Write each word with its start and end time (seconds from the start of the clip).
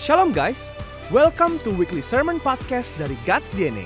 Shalom 0.00 0.32
guys, 0.32 0.72
welcome 1.12 1.60
to 1.60 1.68
weekly 1.76 2.00
sermon 2.00 2.40
podcast 2.40 2.88
dari 2.96 3.12
God's 3.28 3.52
DNA. 3.52 3.84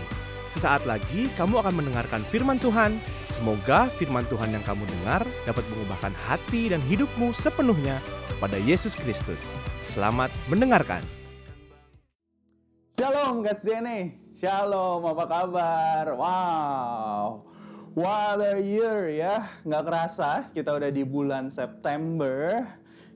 Sesaat 0.54 0.87
lagi 0.87 1.26
kamu 1.34 1.58
akan 1.58 1.74
mendengarkan 1.83 2.22
firman 2.30 2.62
Tuhan. 2.62 3.03
Semoga 3.26 3.90
firman 3.98 4.22
Tuhan 4.30 4.54
yang 4.54 4.62
kamu 4.62 4.87
dengar 4.87 5.27
dapat 5.42 5.66
mengubahkan 5.74 6.14
hati 6.14 6.71
dan 6.71 6.79
hidupmu 6.87 7.35
sepenuhnya 7.35 7.98
kepada 8.30 8.54
Yesus 8.62 8.95
Kristus. 8.95 9.42
Selamat 9.90 10.31
mendengarkan. 10.46 11.03
Shalom 12.94 13.42
God's 13.42 13.67
DNA. 13.67 14.15
Shalom, 14.38 15.03
apa 15.10 15.24
kabar? 15.26 16.05
Wow. 16.15 17.42
What 17.98 18.38
a 18.38 18.62
year 18.62 19.10
ya. 19.10 19.51
Nggak 19.66 19.83
kerasa 19.83 20.46
kita 20.55 20.78
udah 20.78 20.95
di 20.95 21.02
bulan 21.02 21.51
September. 21.51 22.62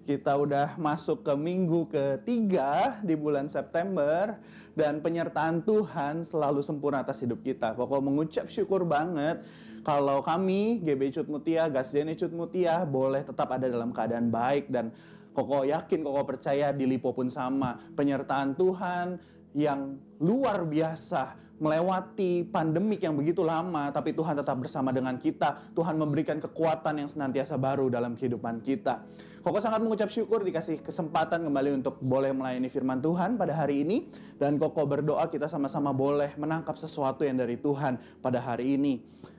Kita 0.08 0.40
udah 0.40 0.80
masuk 0.80 1.20
ke 1.20 1.36
minggu 1.36 1.84
ketiga 1.92 2.96
di 3.04 3.12
bulan 3.12 3.44
September. 3.44 4.40
Dan 4.72 5.04
penyertaan 5.04 5.60
Tuhan 5.60 6.24
selalu 6.24 6.64
sempurna 6.64 7.04
atas 7.04 7.20
hidup 7.20 7.44
kita. 7.44 7.76
Koko 7.76 8.00
mengucap 8.00 8.48
syukur 8.48 8.88
banget 8.88 9.44
kalau 9.84 10.24
kami, 10.24 10.80
GB 10.80 11.12
Cut 11.12 11.28
Mutia, 11.28 11.68
DNA 11.68 12.16
Cut 12.16 12.32
Mutia, 12.32 12.88
boleh 12.88 13.20
tetap 13.20 13.52
ada 13.52 13.68
dalam 13.68 13.92
keadaan 13.92 14.32
baik. 14.32 14.72
Dan 14.72 14.96
Koko 15.36 15.68
yakin, 15.68 16.00
Koko 16.00 16.24
percaya 16.24 16.72
di 16.72 16.88
Lipo 16.88 17.12
pun 17.12 17.28
sama. 17.28 17.76
Penyertaan 17.76 18.56
Tuhan 18.56 19.20
yang 19.52 19.92
luar 20.24 20.64
biasa 20.64 21.36
melewati 21.60 22.46
pandemik 22.48 23.02
yang 23.02 23.12
begitu 23.12 23.42
lama, 23.42 23.90
tapi 23.90 24.14
Tuhan 24.14 24.40
tetap 24.40 24.56
bersama 24.56 24.88
dengan 24.88 25.20
kita. 25.20 25.74
Tuhan 25.76 26.00
memberikan 26.00 26.40
kekuatan 26.40 27.04
yang 27.04 27.10
senantiasa 27.12 27.60
baru 27.60 27.92
dalam 27.92 28.16
kehidupan 28.16 28.64
kita. 28.64 29.04
Koko 29.38 29.62
sangat 29.62 29.78
mengucap 29.78 30.10
syukur 30.10 30.42
dikasih 30.42 30.82
kesempatan 30.82 31.46
kembali 31.46 31.78
untuk 31.78 32.02
boleh 32.02 32.34
melayani 32.34 32.66
firman 32.66 32.98
Tuhan 32.98 33.38
pada 33.38 33.54
hari 33.54 33.86
ini. 33.86 34.10
Dan 34.34 34.58
Koko 34.58 34.82
berdoa 34.82 35.30
kita 35.30 35.46
sama-sama 35.46 35.94
boleh 35.94 36.34
menangkap 36.34 36.74
sesuatu 36.74 37.22
yang 37.22 37.38
dari 37.38 37.54
Tuhan 37.54 37.98
pada 38.18 38.42
hari 38.42 38.74
ini. 38.74 38.98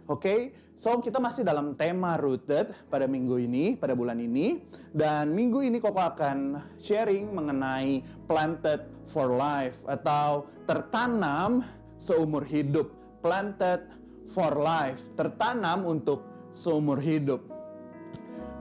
Oke, 0.09 0.23
okay? 0.23 0.39
so 0.79 0.97
kita 1.03 1.21
masih 1.21 1.45
dalam 1.45 1.77
tema 1.77 2.17
rooted 2.17 2.71
pada 2.89 3.05
minggu 3.05 3.37
ini, 3.43 3.75
pada 3.75 3.93
bulan 3.93 4.17
ini. 4.23 4.63
Dan 4.89 5.35
minggu 5.35 5.67
ini 5.67 5.83
Koko 5.83 5.99
akan 5.99 6.57
sharing 6.79 7.35
mengenai 7.35 7.99
planted 8.25 8.87
for 9.05 9.27
life 9.29 9.83
atau 9.83 10.47
tertanam 10.63 11.61
seumur 11.99 12.47
hidup. 12.47 12.95
Planted 13.19 13.83
for 14.31 14.55
life, 14.55 15.11
tertanam 15.19 15.83
untuk 15.83 16.23
seumur 16.55 17.03
hidup. 17.03 17.43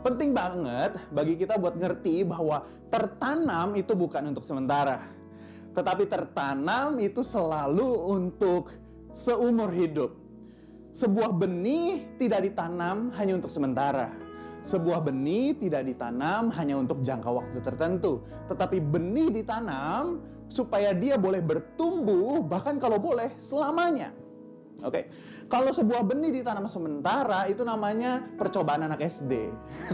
Penting 0.09 0.33
banget 0.33 0.97
bagi 1.13 1.37
kita 1.37 1.61
buat 1.61 1.77
ngerti 1.77 2.25
bahwa 2.25 2.65
tertanam 2.89 3.77
itu 3.77 3.93
bukan 3.93 4.33
untuk 4.33 4.41
sementara. 4.41 5.05
Tetapi 5.77 6.09
tertanam 6.09 6.97
itu 6.97 7.21
selalu 7.21 8.17
untuk 8.17 8.73
seumur 9.13 9.69
hidup. 9.69 10.17
Sebuah 10.97 11.37
benih 11.37 12.17
tidak 12.17 12.41
ditanam 12.41 13.13
hanya 13.21 13.37
untuk 13.37 13.53
sementara. 13.53 14.09
Sebuah 14.65 15.05
benih 15.05 15.61
tidak 15.61 15.85
ditanam 15.85 16.49
hanya 16.57 16.81
untuk 16.81 17.05
jangka 17.05 17.29
waktu 17.29 17.61
tertentu, 17.61 18.25
tetapi 18.49 18.81
benih 18.81 19.29
ditanam 19.29 20.25
supaya 20.49 20.97
dia 20.97 21.21
boleh 21.21 21.45
bertumbuh 21.45 22.41
bahkan 22.49 22.81
kalau 22.81 22.97
boleh 22.97 23.29
selamanya. 23.37 24.17
Oke, 24.79 24.95
okay. 24.95 25.05
kalau 25.51 25.75
sebuah 25.75 26.07
benih 26.07 26.31
ditanam 26.31 26.71
sementara 26.71 27.51
itu 27.51 27.67
namanya 27.67 28.23
percobaan 28.39 28.87
anak 28.87 29.03
SD. 29.11 29.51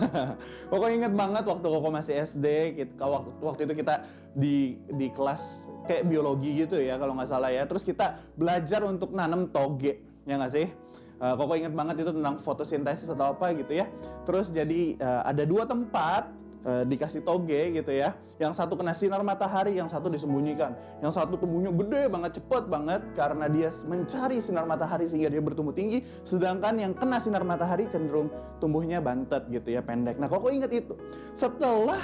Koko 0.71 0.93
inget 0.93 1.17
banget 1.17 1.49
waktu 1.49 1.65
Koko 1.65 1.89
masih 1.89 2.21
SD, 2.21 2.77
kita, 2.77 3.01
waktu, 3.09 3.33
waktu 3.41 3.61
itu 3.65 3.81
kita 3.81 4.05
di 4.37 4.77
di 4.93 5.09
kelas 5.09 5.73
kayak 5.89 6.05
biologi 6.05 6.69
gitu 6.69 6.77
ya 6.77 7.01
kalau 7.01 7.17
nggak 7.17 7.33
salah 7.33 7.49
ya. 7.49 7.65
Terus 7.65 7.81
kita 7.81 8.21
belajar 8.37 8.85
untuk 8.85 9.17
nanam 9.17 9.49
toge, 9.49 10.05
ya 10.29 10.37
nggak 10.37 10.53
sih? 10.53 10.69
Uh, 11.17 11.33
Koko 11.33 11.57
inget 11.57 11.73
banget 11.73 12.05
itu 12.05 12.13
tentang 12.13 12.37
fotosintesis 12.37 13.09
atau 13.09 13.33
apa 13.33 13.57
gitu 13.57 13.73
ya. 13.73 13.89
Terus 14.29 14.53
jadi 14.53 15.01
uh, 15.01 15.25
ada 15.25 15.49
dua 15.49 15.65
tempat 15.65 16.29
uh, 16.65 16.83
dikasih 16.89 17.23
toge 17.23 17.77
gitu 17.77 17.93
ya. 17.93 18.17
Yang 18.41 18.59
satu 18.59 18.75
kena 18.75 18.91
sinar 18.97 19.23
matahari, 19.23 19.79
yang 19.79 19.87
satu 19.87 20.11
disembunyikan. 20.11 20.75
Yang 20.99 21.23
satu 21.23 21.39
tumbuhnya 21.39 21.71
gede 21.71 22.11
banget, 22.11 22.43
cepet 22.43 22.65
banget 22.67 23.01
karena 23.15 23.47
dia 23.47 23.71
mencari 23.87 24.43
sinar 24.43 24.67
matahari 24.67 25.07
sehingga 25.07 25.31
dia 25.31 25.39
bertumbuh 25.45 25.77
tinggi. 25.77 26.03
Sedangkan 26.27 26.75
yang 26.81 26.93
kena 26.97 27.23
sinar 27.23 27.47
matahari 27.47 27.87
cenderung 27.87 28.33
tumbuhnya 28.59 28.99
bantet 28.99 29.47
gitu 29.53 29.77
ya, 29.77 29.81
pendek. 29.85 30.19
Nah, 30.19 30.27
kok 30.27 30.43
ingat 30.51 30.73
itu. 30.75 30.99
Setelah 31.37 32.01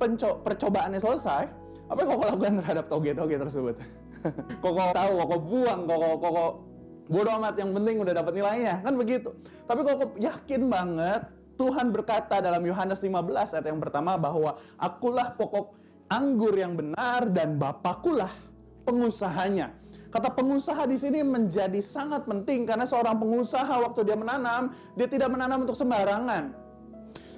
penco 0.00 0.40
percobaannya 0.40 1.00
selesai, 1.02 1.44
apa 1.86 1.98
yang 2.00 2.08
kok 2.08 2.20
lakukan 2.24 2.54
terhadap 2.64 2.84
toge-toge 2.88 3.36
tersebut? 3.36 3.74
kok 4.64 4.72
tahu, 4.72 5.12
kok 5.22 5.42
buang, 5.44 5.80
kok 5.84 5.98
kok 6.22 6.54
bodo 7.06 7.30
amat 7.38 7.54
yang 7.58 7.70
penting 7.70 8.02
udah 8.02 8.14
dapat 8.18 8.32
nilainya 8.34 8.82
kan 8.82 8.94
begitu 8.98 9.30
tapi 9.66 9.80
kok 9.86 10.18
yakin 10.18 10.62
banget 10.66 11.22
Tuhan 11.56 11.88
berkata 11.88 12.44
dalam 12.44 12.60
Yohanes 12.60 13.00
15 13.00 13.56
ayat 13.56 13.66
yang 13.66 13.80
pertama 13.80 14.20
bahwa 14.20 14.60
akulah 14.76 15.32
pokok 15.34 15.72
anggur 16.12 16.52
yang 16.52 16.76
benar 16.76 17.26
dan 17.32 17.56
Bapakulah 17.56 18.30
pengusahanya. 18.84 19.72
Kata 20.12 20.32
pengusaha 20.32 20.86
di 20.86 20.96
sini 20.96 21.20
menjadi 21.20 21.80
sangat 21.82 22.24
penting 22.24 22.64
karena 22.64 22.86
seorang 22.86 23.18
pengusaha 23.18 23.74
waktu 23.82 24.06
dia 24.06 24.16
menanam, 24.16 24.72
dia 24.94 25.08
tidak 25.10 25.28
menanam 25.32 25.66
untuk 25.66 25.76
sembarangan. 25.76 26.54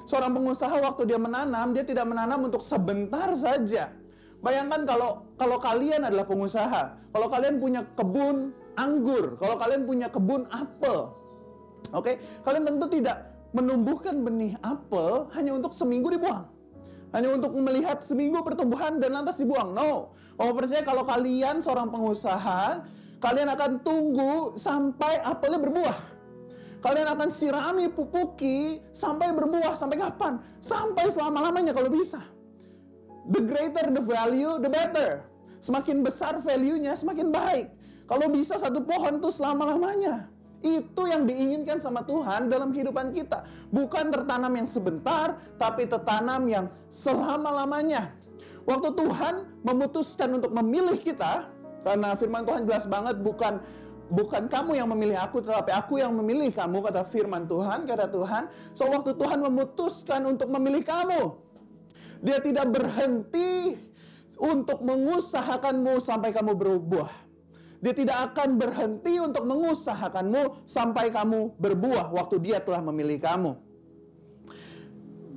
Seorang 0.04 0.32
pengusaha 0.36 0.76
waktu 0.82 1.02
dia 1.08 1.18
menanam, 1.18 1.72
dia 1.74 1.82
tidak 1.82 2.06
menanam 2.06 2.46
untuk 2.46 2.62
sebentar 2.62 3.32
saja. 3.34 3.90
Bayangkan 4.38 4.86
kalau 4.86 5.26
kalau 5.34 5.58
kalian 5.58 6.06
adalah 6.06 6.26
pengusaha, 6.28 7.10
kalau 7.10 7.26
kalian 7.26 7.58
punya 7.58 7.82
kebun 7.98 8.54
anggur, 8.78 9.34
kalau 9.34 9.58
kalian 9.58 9.82
punya 9.82 10.06
kebun 10.06 10.46
apel, 10.54 11.10
oke, 11.90 12.06
okay? 12.06 12.22
kalian 12.46 12.62
tentu 12.62 12.86
tidak 12.86 13.37
menumbuhkan 13.56 14.20
benih 14.20 14.54
apel 14.60 15.32
hanya 15.32 15.56
untuk 15.56 15.72
seminggu 15.72 16.12
dibuang. 16.12 16.44
Hanya 17.08 17.40
untuk 17.40 17.56
melihat 17.56 18.04
seminggu 18.04 18.44
pertumbuhan 18.44 19.00
dan 19.00 19.16
lantas 19.16 19.40
dibuang. 19.40 19.72
No. 19.72 20.12
Kamu 20.36 20.52
percaya 20.52 20.84
kalau 20.84 21.08
kalian 21.08 21.64
seorang 21.64 21.88
pengusaha, 21.88 22.84
kalian 23.18 23.48
akan 23.48 23.80
tunggu 23.80 24.54
sampai 24.60 25.16
apelnya 25.24 25.56
berbuah. 25.56 25.98
Kalian 26.78 27.08
akan 27.10 27.28
sirami, 27.32 27.90
pupuki, 27.90 28.78
sampai 28.94 29.34
berbuah. 29.34 29.74
Sampai 29.74 29.98
kapan? 29.98 30.38
Sampai 30.62 31.10
selama-lamanya 31.10 31.74
kalau 31.74 31.90
bisa. 31.90 32.22
The 33.28 33.42
greater 33.42 33.90
the 33.90 34.04
value, 34.04 34.62
the 34.62 34.70
better. 34.70 35.26
Semakin 35.58 36.06
besar 36.06 36.38
value-nya, 36.38 36.94
semakin 36.94 37.34
baik. 37.34 37.66
Kalau 38.06 38.30
bisa 38.30 38.56
satu 38.56 38.86
pohon 38.86 39.18
tuh 39.18 39.34
selama-lamanya. 39.34 40.30
Itu 40.58 41.06
yang 41.06 41.22
diinginkan 41.22 41.78
sama 41.78 42.02
Tuhan 42.02 42.50
dalam 42.50 42.74
kehidupan 42.74 43.14
kita. 43.14 43.46
Bukan 43.70 44.10
tertanam 44.10 44.50
yang 44.58 44.66
sebentar, 44.66 45.38
tapi 45.54 45.86
tertanam 45.86 46.50
yang 46.50 46.66
selama-lamanya. 46.90 48.10
Waktu 48.66 48.90
Tuhan 48.98 49.34
memutuskan 49.64 50.28
untuk 50.36 50.52
memilih 50.52 50.98
kita, 50.98 51.46
karena 51.86 52.12
firman 52.18 52.42
Tuhan 52.44 52.66
jelas 52.66 52.84
banget 52.90 53.16
bukan 53.22 53.62
bukan 54.08 54.48
kamu 54.48 54.76
yang 54.76 54.88
memilih 54.90 55.20
aku, 55.20 55.44
tetapi 55.44 55.70
aku 55.72 56.00
yang 56.00 56.12
memilih 56.16 56.50
kamu, 56.52 56.80
kata 56.80 57.04
firman 57.04 57.44
Tuhan, 57.44 57.84
kata 57.84 58.08
Tuhan. 58.08 58.48
So 58.72 58.88
waktu 58.88 59.14
Tuhan 59.14 59.38
memutuskan 59.40 60.24
untuk 60.26 60.48
memilih 60.52 60.82
kamu, 60.84 61.22
dia 62.24 62.40
tidak 62.42 62.66
berhenti 62.72 63.78
untuk 64.38 64.80
mengusahakanmu 64.82 66.00
sampai 66.02 66.30
kamu 66.32 66.52
berubah. 66.56 67.27
Dia 67.78 67.94
tidak 67.94 68.34
akan 68.34 68.58
berhenti 68.58 69.22
untuk 69.22 69.46
mengusahakanmu 69.46 70.66
sampai 70.66 71.14
kamu 71.14 71.54
berbuah 71.62 72.10
waktu 72.10 72.42
dia 72.42 72.58
telah 72.58 72.82
memilih 72.82 73.22
kamu. 73.22 73.52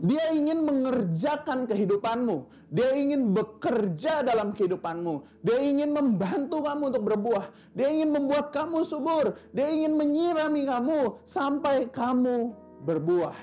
Dia 0.02 0.34
ingin 0.34 0.66
mengerjakan 0.66 1.69
kehidupanmu. 1.69 2.50
Dia 2.74 2.97
ingin 2.97 3.38
bekerja 3.38 4.26
dalam 4.26 4.49
kehidupanmu. 4.49 5.46
Dia 5.46 5.61
ingin 5.61 5.93
membantu 5.93 6.66
kamu 6.66 6.90
untuk 6.90 7.05
berbuah. 7.05 7.46
Dia 7.78 7.93
ingin 7.93 8.09
membuat 8.09 8.49
kamu 8.49 8.82
subur. 8.82 9.37
Dia 9.53 9.70
ingin 9.70 9.94
menyirami 9.94 10.66
kamu 10.66 11.22
sampai 11.22 11.85
kamu 11.94 12.49
berbuah. 12.82 13.37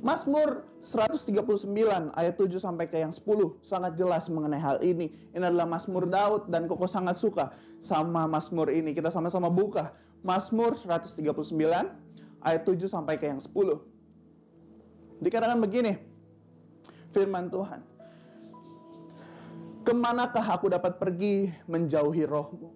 Mazmur 0.00 0.64
139 0.86 1.66
ayat 2.14 2.34
7 2.38 2.62
sampai 2.62 2.86
ke 2.86 3.02
yang 3.02 3.10
10 3.10 3.26
sangat 3.58 3.98
jelas 3.98 4.30
mengenai 4.30 4.62
hal 4.62 4.78
ini. 4.86 5.10
Ini 5.34 5.42
adalah 5.42 5.66
Mazmur 5.66 6.06
Daud 6.06 6.46
dan 6.46 6.70
Koko 6.70 6.86
sangat 6.86 7.18
suka 7.18 7.50
sama 7.82 8.30
Mazmur 8.30 8.70
ini. 8.70 8.94
Kita 8.94 9.10
sama-sama 9.10 9.50
buka 9.50 9.90
Mazmur 10.22 10.78
139 10.78 11.26
ayat 12.38 12.62
7 12.62 12.86
sampai 12.86 13.18
ke 13.18 13.26
yang 13.26 13.42
10. 13.42 13.50
Dikatakan 15.18 15.58
begini, 15.58 15.98
firman 17.10 17.50
Tuhan. 17.50 17.82
Ke 19.82 19.90
manakah 19.90 20.46
aku 20.54 20.70
dapat 20.70 21.02
pergi 21.02 21.50
menjauhi 21.66 22.22
rohmu? 22.30 22.70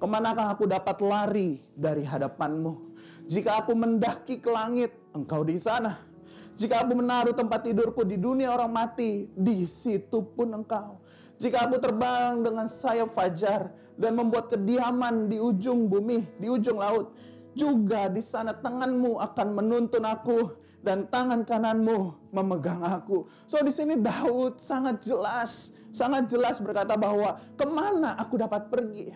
Ke 0.00 0.06
manakah 0.08 0.48
aku 0.48 0.64
dapat 0.64 0.96
lari 1.04 1.60
dari 1.76 2.08
hadapanmu? 2.08 2.96
Jika 3.28 3.60
aku 3.64 3.76
mendaki 3.76 4.40
ke 4.40 4.48
langit, 4.48 4.96
engkau 5.12 5.44
di 5.44 5.60
sana 5.60 6.13
jika 6.54 6.86
aku 6.86 7.02
menaruh 7.02 7.34
tempat 7.34 7.66
tidurku 7.66 8.06
di 8.06 8.14
dunia 8.14 8.54
orang 8.54 8.70
mati, 8.70 9.26
di 9.34 9.66
situ 9.66 10.22
pun 10.22 10.54
engkau. 10.54 11.02
Jika 11.34 11.66
aku 11.66 11.82
terbang 11.82 12.46
dengan 12.46 12.70
sayap 12.70 13.10
fajar 13.10 13.74
dan 13.98 14.14
membuat 14.14 14.54
kediaman 14.54 15.26
di 15.26 15.42
ujung 15.42 15.90
bumi, 15.90 16.22
di 16.38 16.46
ujung 16.46 16.78
laut, 16.78 17.10
juga 17.58 18.06
di 18.06 18.22
sana 18.22 18.54
tanganmu 18.54 19.18
akan 19.18 19.48
menuntun 19.50 20.06
aku 20.06 20.54
dan 20.84 21.10
tangan 21.10 21.42
kananmu 21.42 22.30
memegang 22.30 22.86
aku. 22.86 23.26
So 23.50 23.58
di 23.66 23.74
sini 23.74 23.98
Daud 23.98 24.62
sangat 24.62 25.02
jelas, 25.02 25.74
sangat 25.90 26.30
jelas 26.30 26.62
berkata 26.62 26.94
bahwa 26.94 27.34
ke 27.58 27.66
mana 27.66 28.14
aku 28.14 28.38
dapat 28.38 28.70
pergi? 28.70 29.10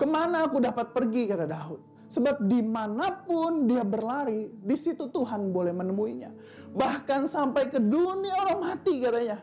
Ke 0.00 0.06
mana 0.08 0.48
aku 0.48 0.56
dapat 0.56 0.92
pergi 0.96 1.28
kata 1.28 1.44
Daud? 1.44 1.93
Sebab 2.14 2.46
di 2.46 2.62
mana 2.62 3.26
pun 3.26 3.66
dia 3.66 3.82
berlari, 3.82 4.46
di 4.54 4.76
situ 4.78 5.10
Tuhan 5.10 5.50
boleh 5.50 5.74
menemuinya. 5.74 6.30
Bahkan 6.70 7.26
sampai 7.26 7.66
ke 7.66 7.82
dunia 7.82 8.34
orang 8.46 8.60
mati 8.62 9.02
katanya. 9.02 9.42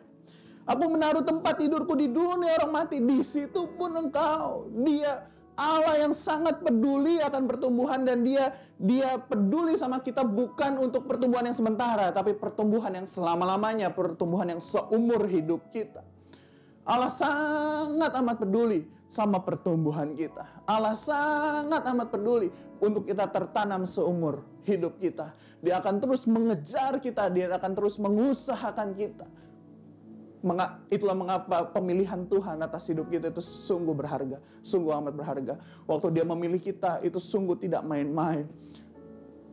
Aku 0.63 0.87
menaruh 0.87 1.25
tempat 1.25 1.59
tidurku 1.59 1.99
di 1.99 2.07
dunia 2.07 2.63
orang 2.63 2.71
mati. 2.71 3.03
Di 3.03 3.19
situ 3.27 3.67
pun 3.75 3.91
engkau. 3.91 4.71
Dia 4.87 5.27
Allah 5.59 6.07
yang 6.07 6.15
sangat 6.15 6.63
peduli 6.63 7.19
akan 7.19 7.43
pertumbuhan 7.43 8.07
dan 8.07 8.23
dia 8.23 8.55
dia 8.79 9.19
peduli 9.19 9.75
sama 9.75 9.99
kita 9.99 10.23
bukan 10.23 10.79
untuk 10.79 11.05
pertumbuhan 11.05 11.51
yang 11.51 11.57
sementara 11.57 12.07
tapi 12.15 12.33
pertumbuhan 12.39 12.95
yang 12.95 13.05
selama-lamanya, 13.05 13.91
pertumbuhan 13.91 14.47
yang 14.57 14.63
seumur 14.63 15.27
hidup 15.27 15.67
kita. 15.67 16.07
Allah 16.91 17.07
sangat 17.07 18.11
amat 18.19 18.35
peduli 18.43 18.83
sama 19.07 19.39
pertumbuhan 19.39 20.11
kita. 20.11 20.43
Allah 20.67 20.91
sangat 20.91 21.87
amat 21.87 22.11
peduli 22.11 22.51
untuk 22.83 23.07
kita 23.07 23.31
tertanam 23.31 23.87
seumur 23.87 24.43
hidup 24.67 24.99
kita. 24.99 25.31
Dia 25.63 25.79
akan 25.79 26.03
terus 26.03 26.27
mengejar 26.27 26.99
kita, 26.99 27.31
dia 27.31 27.47
akan 27.55 27.71
terus 27.79 27.95
mengusahakan 27.95 28.91
kita. 28.91 29.23
Itulah 30.91 31.15
mengapa 31.15 31.69
pemilihan 31.71 32.27
Tuhan 32.27 32.59
atas 32.59 32.91
hidup 32.91 33.07
kita 33.07 33.31
itu 33.31 33.39
sungguh 33.39 33.95
berharga, 33.95 34.43
sungguh 34.59 34.91
amat 34.91 35.13
berharga. 35.15 35.53
Waktu 35.87 36.11
dia 36.11 36.25
memilih 36.27 36.59
kita 36.59 36.99
itu 37.07 37.23
sungguh 37.23 37.55
tidak 37.55 37.87
main-main. 37.87 38.51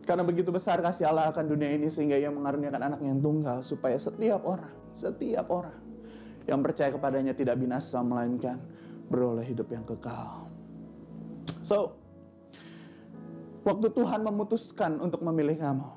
Karena 0.03 0.25
begitu 0.27 0.51
besar 0.51 0.83
kasih 0.83 1.07
Allah 1.07 1.31
akan 1.31 1.45
dunia 1.45 1.71
ini 1.71 1.87
sehingga 1.87 2.19
ia 2.19 2.33
mengaruniakan 2.35 2.83
anak 2.83 3.01
yang 3.05 3.21
tunggal 3.23 3.63
supaya 3.63 4.01
setiap 4.01 4.41
orang, 4.43 4.73
setiap 4.97 5.47
orang 5.53 5.88
yang 6.49 6.65
percaya 6.65 6.89
kepadanya 6.89 7.37
tidak 7.37 7.61
binasa 7.61 8.01
melainkan 8.01 8.57
beroleh 9.13 9.45
hidup 9.45 9.69
yang 9.69 9.85
kekal. 9.85 10.49
So, 11.61 11.93
waktu 13.69 13.93
Tuhan 13.93 14.25
memutuskan 14.25 14.97
untuk 14.97 15.21
memilih 15.21 15.61
kamu, 15.61 15.89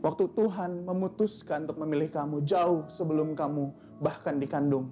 waktu 0.00 0.24
Tuhan 0.32 0.88
memutuskan 0.88 1.68
untuk 1.68 1.78
memilih 1.84 2.08
kamu 2.08 2.48
jauh 2.48 2.88
sebelum 2.88 3.36
kamu 3.36 3.68
bahkan 4.00 4.40
dikandung, 4.40 4.88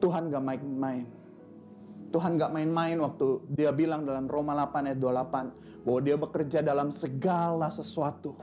Tuhan 0.00 0.32
gak 0.32 0.40
main-main. 0.40 1.04
Tuhan 2.10 2.40
gak 2.40 2.50
main-main 2.50 2.96
waktu 2.96 3.44
dia 3.52 3.70
bilang 3.70 4.08
dalam 4.08 4.24
Roma 4.24 4.56
8 4.56 4.88
ayat 4.88 4.98
28 4.98 5.84
bahwa 5.84 6.00
dia 6.00 6.16
bekerja 6.16 6.58
dalam 6.64 6.88
segala 6.88 7.68
sesuatu. 7.68 8.34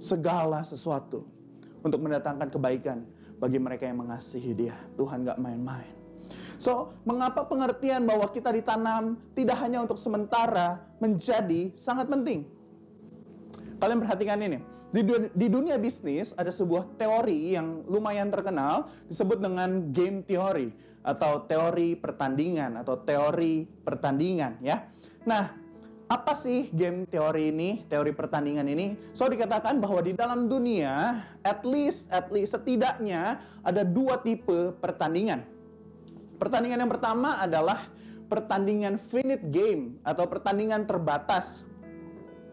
Segala 0.00 0.64
sesuatu 0.64 1.39
untuk 1.80 2.00
mendatangkan 2.04 2.48
kebaikan 2.52 3.04
bagi 3.40 3.56
mereka 3.56 3.88
yang 3.88 4.04
mengasihi 4.04 4.52
dia. 4.52 4.76
Tuhan 5.00 5.24
gak 5.24 5.40
main-main. 5.40 6.00
So, 6.60 6.92
mengapa 7.08 7.48
pengertian 7.48 8.04
bahwa 8.04 8.28
kita 8.28 8.52
ditanam 8.52 9.16
tidak 9.32 9.56
hanya 9.64 9.80
untuk 9.80 9.96
sementara 9.96 10.84
menjadi 11.00 11.72
sangat 11.72 12.06
penting? 12.06 12.44
Kalian 13.80 13.98
perhatikan 14.04 14.38
ini. 14.44 14.60
Di, 14.90 15.06
di 15.32 15.46
dunia 15.46 15.78
bisnis 15.78 16.34
ada 16.34 16.50
sebuah 16.50 16.98
teori 16.98 17.54
yang 17.54 17.86
lumayan 17.86 18.28
terkenal 18.28 18.90
disebut 19.06 19.38
dengan 19.38 19.94
game 19.94 20.26
theory 20.26 20.74
atau 21.00 21.46
teori 21.48 21.96
pertandingan 21.96 22.76
atau 22.76 22.98
teori 23.00 23.64
pertandingan 23.64 24.60
ya. 24.60 24.84
Nah, 25.24 25.59
apa 26.10 26.34
sih 26.34 26.74
game 26.74 27.06
teori 27.06 27.54
ini, 27.54 27.86
teori 27.86 28.10
pertandingan 28.10 28.66
ini? 28.66 28.98
So 29.14 29.30
dikatakan 29.30 29.78
bahwa 29.78 30.02
di 30.02 30.10
dalam 30.10 30.50
dunia, 30.50 31.22
at 31.46 31.62
least, 31.62 32.10
at 32.10 32.34
least 32.34 32.58
setidaknya 32.58 33.38
ada 33.62 33.86
dua 33.86 34.18
tipe 34.18 34.74
pertandingan. 34.82 35.46
Pertandingan 36.42 36.82
yang 36.82 36.90
pertama 36.90 37.38
adalah 37.38 37.86
pertandingan 38.26 38.98
finite 38.98 39.54
game 39.54 40.02
atau 40.02 40.26
pertandingan 40.26 40.82
terbatas. 40.82 41.62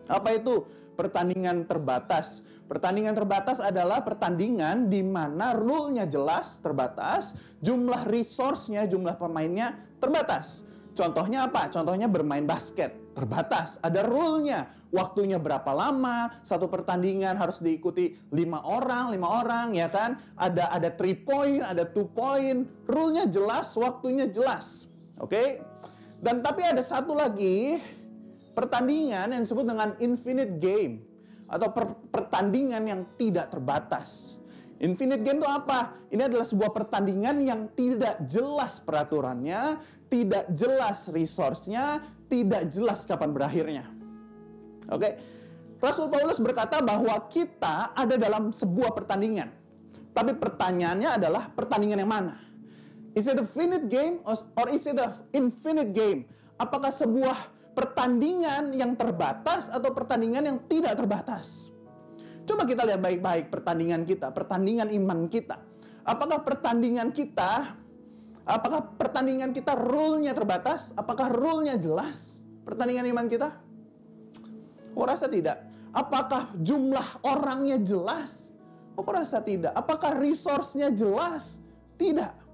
Apa 0.06 0.38
itu 0.38 0.69
pertandingan 0.94 1.65
terbatas? 1.65 2.45
Pertandingan 2.69 3.18
terbatas 3.18 3.57
adalah 3.57 4.06
pertandingan 4.06 4.86
di 4.86 5.01
mana 5.01 5.57
rule-nya 5.57 6.06
jelas, 6.06 6.62
terbatas, 6.62 7.33
jumlah 7.65 8.06
resource-nya, 8.06 8.86
jumlah 8.86 9.18
pemainnya 9.18 9.81
terbatas. 9.98 10.66
Contohnya 10.97 11.45
apa? 11.45 11.69
Contohnya 11.69 12.09
bermain 12.09 12.41
basket. 12.49 13.13
Terbatas, 13.13 13.77
ada 13.85 14.01
rule-nya. 14.01 14.65
Waktunya 14.89 15.38
berapa 15.38 15.69
lama, 15.69 16.33
satu 16.41 16.65
pertandingan 16.65 17.38
harus 17.38 17.61
diikuti 17.61 18.17
lima 18.33 18.65
orang, 18.65 19.13
lima 19.13 19.45
orang, 19.45 19.77
ya 19.77 19.94
kan? 19.94 20.17
Ada 20.33 20.73
ada 20.73 20.89
three 20.97 21.17
point, 21.21 21.61
ada 21.61 21.85
two 21.85 22.09
point. 22.09 22.65
Rule-nya 22.89 23.29
jelas, 23.29 23.77
waktunya 23.77 24.25
jelas. 24.25 24.89
Oke? 25.21 25.33
Okay? 25.33 25.47
Dan 26.17 26.41
tapi 26.41 26.65
ada 26.65 26.81
satu 26.81 27.13
lagi 27.13 27.77
pertandingan 28.57 29.38
yang 29.38 29.41
disebut 29.45 29.65
dengan 29.69 29.93
infinite 30.01 30.57
game 30.57 31.05
atau 31.45 31.69
per 31.69 31.93
pertandingan 32.09 32.83
yang 32.89 33.01
tidak 33.21 33.53
terbatas. 33.53 34.41
Infinite 34.77 35.25
game 35.25 35.41
itu 35.41 35.50
apa? 35.50 35.97
Ini 36.13 36.29
adalah 36.29 36.45
sebuah 36.45 36.69
pertandingan 36.69 37.41
yang 37.41 37.65
tidak 37.73 38.21
jelas 38.29 38.77
peraturannya, 38.77 39.81
tidak 40.07 40.48
jelas 40.56 41.07
resource-nya, 41.12 42.04
tidak 42.27 42.68
jelas 42.71 43.04
kapan 43.04 43.31
berakhirnya. 43.31 43.86
Oke. 44.92 45.19
Rasul 45.77 46.09
Paulus 46.09 46.42
berkata 46.42 46.81
bahwa 46.81 47.13
kita 47.30 47.94
ada 47.94 48.18
dalam 48.18 48.50
sebuah 48.50 48.98
pertandingan. 48.98 49.54
Tapi 50.09 50.33
pertanyaannya 50.33 51.21
adalah 51.21 51.54
pertandingan 51.54 52.01
yang 52.01 52.09
mana? 52.09 52.36
Is 53.13 53.30
it 53.30 53.38
a 53.38 53.45
finite 53.45 53.86
game 53.86 54.18
or 54.25 54.65
is 54.74 54.89
it 54.89 54.98
a 54.98 55.13
infinite 55.38 55.94
game? 55.94 56.25
Apakah 56.57 56.89
sebuah 56.89 57.53
pertandingan 57.77 58.74
yang 58.74 58.98
terbatas 58.98 59.69
atau 59.69 59.94
pertandingan 59.94 60.50
yang 60.50 60.57
tidak 60.65 60.98
terbatas? 60.98 61.69
Coba 62.50 62.65
kita 62.65 62.81
lihat 62.88 62.98
baik-baik 62.98 63.53
pertandingan 63.53 64.01
kita, 64.07 64.33
pertandingan 64.33 64.89
iman 64.89 65.30
kita. 65.30 65.62
Apakah 66.01 66.41
pertandingan 66.41 67.13
kita, 67.13 67.77
apakah 68.48 68.82
pertandingan 68.96 69.51
kita 69.51 69.75
rule-nya 69.75 70.32
terbatas? 70.32 70.96
Apakah 70.96 71.27
rule-nya 71.27 71.75
jelas? 71.75 72.39
Pertandingan 72.63 73.08
iman 73.12 73.27
kita? 73.27 73.51
Aku 74.96 75.04
rasa 75.06 75.27
tidak. 75.30 75.62
Apakah 75.94 76.50
jumlah 76.58 77.22
orangnya 77.22 77.77
jelas? 77.77 78.56
Aku 78.98 79.08
rasa 79.13 79.44
tidak. 79.46 79.75
Apakah 79.77 80.18
resource-nya 80.18 80.89
jelas? 80.89 81.62
Tidak. 82.01 82.48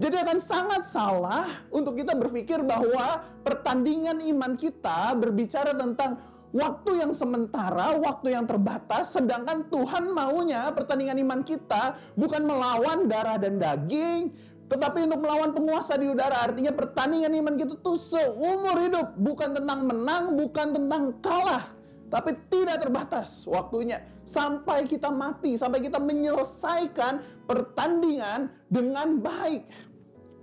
Jadi 0.00 0.16
akan 0.16 0.38
sangat 0.40 0.82
salah 0.88 1.44
untuk 1.68 1.96
kita 1.96 2.16
berpikir 2.16 2.64
bahwa 2.64 3.20
pertandingan 3.44 4.20
iman 4.32 4.56
kita 4.56 5.12
berbicara 5.12 5.76
tentang 5.76 6.16
waktu 6.56 7.04
yang 7.04 7.12
sementara, 7.14 7.94
waktu 8.00 8.34
yang 8.34 8.48
terbatas, 8.48 9.14
sedangkan 9.14 9.68
Tuhan 9.70 10.10
maunya 10.10 10.72
pertandingan 10.74 11.20
iman 11.20 11.40
kita 11.46 12.00
bukan 12.18 12.42
melawan 12.42 13.06
darah 13.06 13.38
dan 13.38 13.60
daging, 13.60 14.34
tetapi 14.70 15.10
untuk 15.10 15.20
melawan 15.26 15.50
penguasa 15.50 15.98
di 15.98 16.06
udara. 16.06 16.46
Artinya 16.46 16.70
pertandingan 16.70 17.34
iman 17.42 17.54
kita 17.58 17.74
tuh 17.82 17.98
seumur 17.98 18.78
hidup, 18.78 19.18
bukan 19.18 19.50
tentang 19.50 19.82
menang, 19.82 20.38
bukan 20.38 20.70
tentang 20.70 21.18
kalah, 21.18 21.74
tapi 22.06 22.38
tidak 22.46 22.86
terbatas 22.86 23.50
waktunya 23.50 23.98
sampai 24.22 24.86
kita 24.86 25.10
mati, 25.10 25.58
sampai 25.58 25.82
kita 25.82 25.98
menyelesaikan 25.98 27.18
pertandingan 27.50 28.46
dengan 28.70 29.18
baik. 29.18 29.66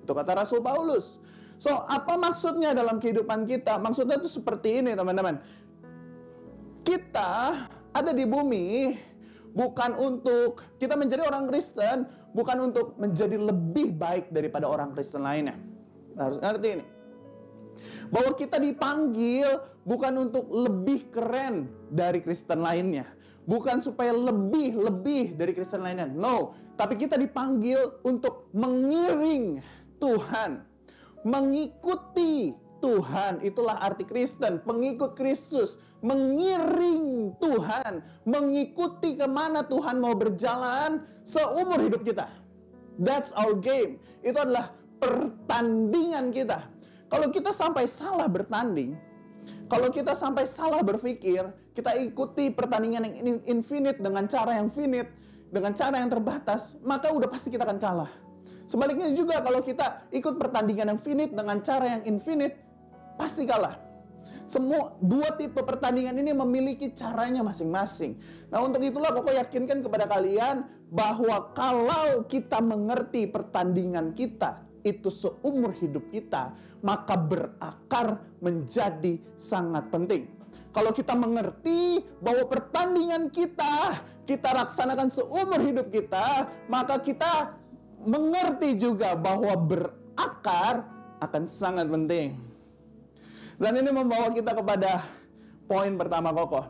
Itu 0.03 0.11
kata 0.11 0.43
Rasul 0.43 0.59
Paulus. 0.59 1.23
So, 1.57 1.73
apa 1.73 2.19
maksudnya 2.19 2.75
dalam 2.75 3.01
kehidupan 3.01 3.47
kita? 3.49 3.81
Maksudnya 3.81 4.21
itu 4.21 4.29
seperti 4.29 4.83
ini, 4.83 4.93
teman-teman 4.93 5.41
kita 6.87 7.67
ada 7.91 8.11
di 8.15 8.23
bumi 8.23 8.95
bukan 9.57 9.97
untuk 9.97 10.61
kita 10.77 10.93
menjadi 10.93 11.25
orang 11.25 11.49
Kristen, 11.49 12.05
bukan 12.37 12.69
untuk 12.69 12.93
menjadi 13.01 13.41
lebih 13.41 13.97
baik 13.97 14.29
daripada 14.29 14.69
orang 14.69 14.93
Kristen 14.93 15.25
lainnya. 15.25 15.57
Nah, 16.13 16.29
harus 16.29 16.37
ngerti 16.37 16.67
ini. 16.77 16.85
Bahwa 18.13 18.37
kita 18.37 18.61
dipanggil 18.61 19.49
bukan 19.81 20.29
untuk 20.29 20.45
lebih 20.53 21.09
keren 21.09 21.73
dari 21.89 22.21
Kristen 22.21 22.61
lainnya. 22.61 23.09
Bukan 23.49 23.81
supaya 23.81 24.13
lebih-lebih 24.13 25.33
dari 25.33 25.57
Kristen 25.57 25.81
lainnya. 25.81 26.05
No, 26.05 26.53
tapi 26.77 26.99
kita 26.99 27.17
dipanggil 27.17 28.01
untuk 28.05 28.53
mengiring 28.53 29.57
Tuhan. 29.97 30.61
Mengikuti 31.25 32.53
Tuhan. 32.79 33.41
Itulah 33.41 33.81
arti 33.81 34.05
Kristen, 34.05 34.61
pengikut 34.63 35.17
Kristus, 35.17 35.81
mengiring 36.01 37.33
Tuhan, 37.41 38.01
mengikuti 38.23 39.17
ke 39.17 39.25
mana 39.25 39.65
Tuhan 39.65 39.97
mau 39.97 40.13
berjalan 40.13 41.03
seumur 41.25 41.81
hidup 41.81 42.05
kita. 42.05 42.29
That's 42.97 43.33
our 43.37 43.53
game. 43.57 44.01
Itu 44.25 44.41
adalah 44.41 44.73
pertandingan 44.97 46.33
kita. 46.33 46.65
Kalau 47.07 47.29
kita 47.29 47.53
sampai 47.53 47.85
salah 47.87 48.27
bertanding, 48.27 48.97
kalau 49.71 49.87
kita 49.93 50.11
sampai 50.17 50.43
salah 50.49 50.83
berpikir, 50.83 51.45
kita 51.77 51.95
ikuti 52.03 52.51
pertandingan 52.51 53.05
yang 53.05 53.39
infinite 53.47 54.01
dengan 54.01 54.27
cara 54.27 54.59
yang 54.59 54.67
finite, 54.67 55.13
dengan 55.47 55.71
cara 55.71 56.03
yang 56.03 56.11
terbatas, 56.11 56.75
maka 56.83 57.13
udah 57.13 57.29
pasti 57.31 57.53
kita 57.53 57.63
akan 57.63 57.79
kalah. 57.79 58.11
Sebaliknya 58.67 59.07
juga 59.15 59.39
kalau 59.39 59.63
kita 59.63 60.11
ikut 60.11 60.35
pertandingan 60.35 60.91
yang 60.91 60.99
finite 60.99 61.31
dengan 61.31 61.63
cara 61.63 61.95
yang 61.95 62.03
infinite, 62.03 62.66
pasti 63.17 63.43
kalah. 63.49 63.75
Semua 64.47 64.95
dua 65.03 65.35
tipe 65.35 65.59
pertandingan 65.59 66.15
ini 66.23 66.31
memiliki 66.31 66.95
caranya 66.95 67.43
masing-masing. 67.43 68.15
Nah 68.47 68.63
untuk 68.63 68.79
itulah 68.79 69.11
Koko 69.11 69.35
yakinkan 69.35 69.83
kepada 69.83 70.07
kalian 70.07 70.63
bahwa 70.87 71.51
kalau 71.51 72.23
kita 72.31 72.63
mengerti 72.63 73.27
pertandingan 73.27 74.15
kita 74.15 74.63
itu 74.87 75.11
seumur 75.11 75.75
hidup 75.75 76.07
kita, 76.07 76.55
maka 76.79 77.19
berakar 77.19 78.23
menjadi 78.39 79.19
sangat 79.35 79.91
penting. 79.91 80.31
Kalau 80.71 80.95
kita 80.95 81.11
mengerti 81.17 82.05
bahwa 82.23 82.47
pertandingan 82.47 83.27
kita, 83.27 83.99
kita 84.23 84.53
laksanakan 84.63 85.11
seumur 85.11 85.59
hidup 85.59 85.91
kita, 85.91 86.47
maka 86.71 87.03
kita 87.03 87.57
mengerti 88.05 88.79
juga 88.79 89.17
bahwa 89.17 89.57
berakar 89.57 90.87
akan 91.19 91.43
sangat 91.49 91.89
penting. 91.89 92.46
Dan 93.57 93.73
ini 93.81 93.89
membawa 93.89 94.29
kita 94.29 94.53
kepada 94.53 95.01
poin 95.65 95.97
pertama 95.97 96.29
kokoh. 96.29 96.65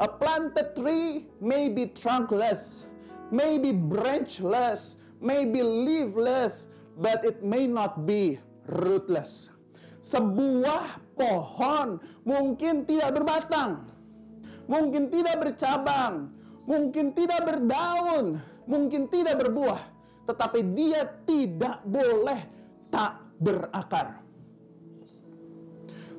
A 0.00 0.08
planted 0.08 0.72
tree 0.72 1.28
may 1.44 1.68
be 1.68 1.92
trunkless, 1.92 2.88
may 3.28 3.60
be 3.60 3.70
branchless, 3.70 4.96
may 5.20 5.44
be 5.44 5.60
leafless, 5.60 6.72
but 6.96 7.20
it 7.22 7.44
may 7.44 7.68
not 7.68 8.08
be 8.08 8.40
rootless. 8.66 9.52
Sebuah 10.00 10.98
pohon 11.20 12.00
mungkin 12.24 12.88
tidak 12.88 13.20
berbatang, 13.20 13.84
mungkin 14.66 15.12
tidak 15.12 15.36
bercabang, 15.46 16.32
mungkin 16.64 17.12
tidak 17.12 17.44
berdaun, 17.44 18.40
mungkin 18.64 19.06
tidak 19.12 19.36
berbuah, 19.46 19.80
tetapi 20.26 20.64
dia 20.74 21.06
tidak 21.28 21.84
boleh 21.86 22.40
tak 22.88 23.20
berakar 23.38 24.23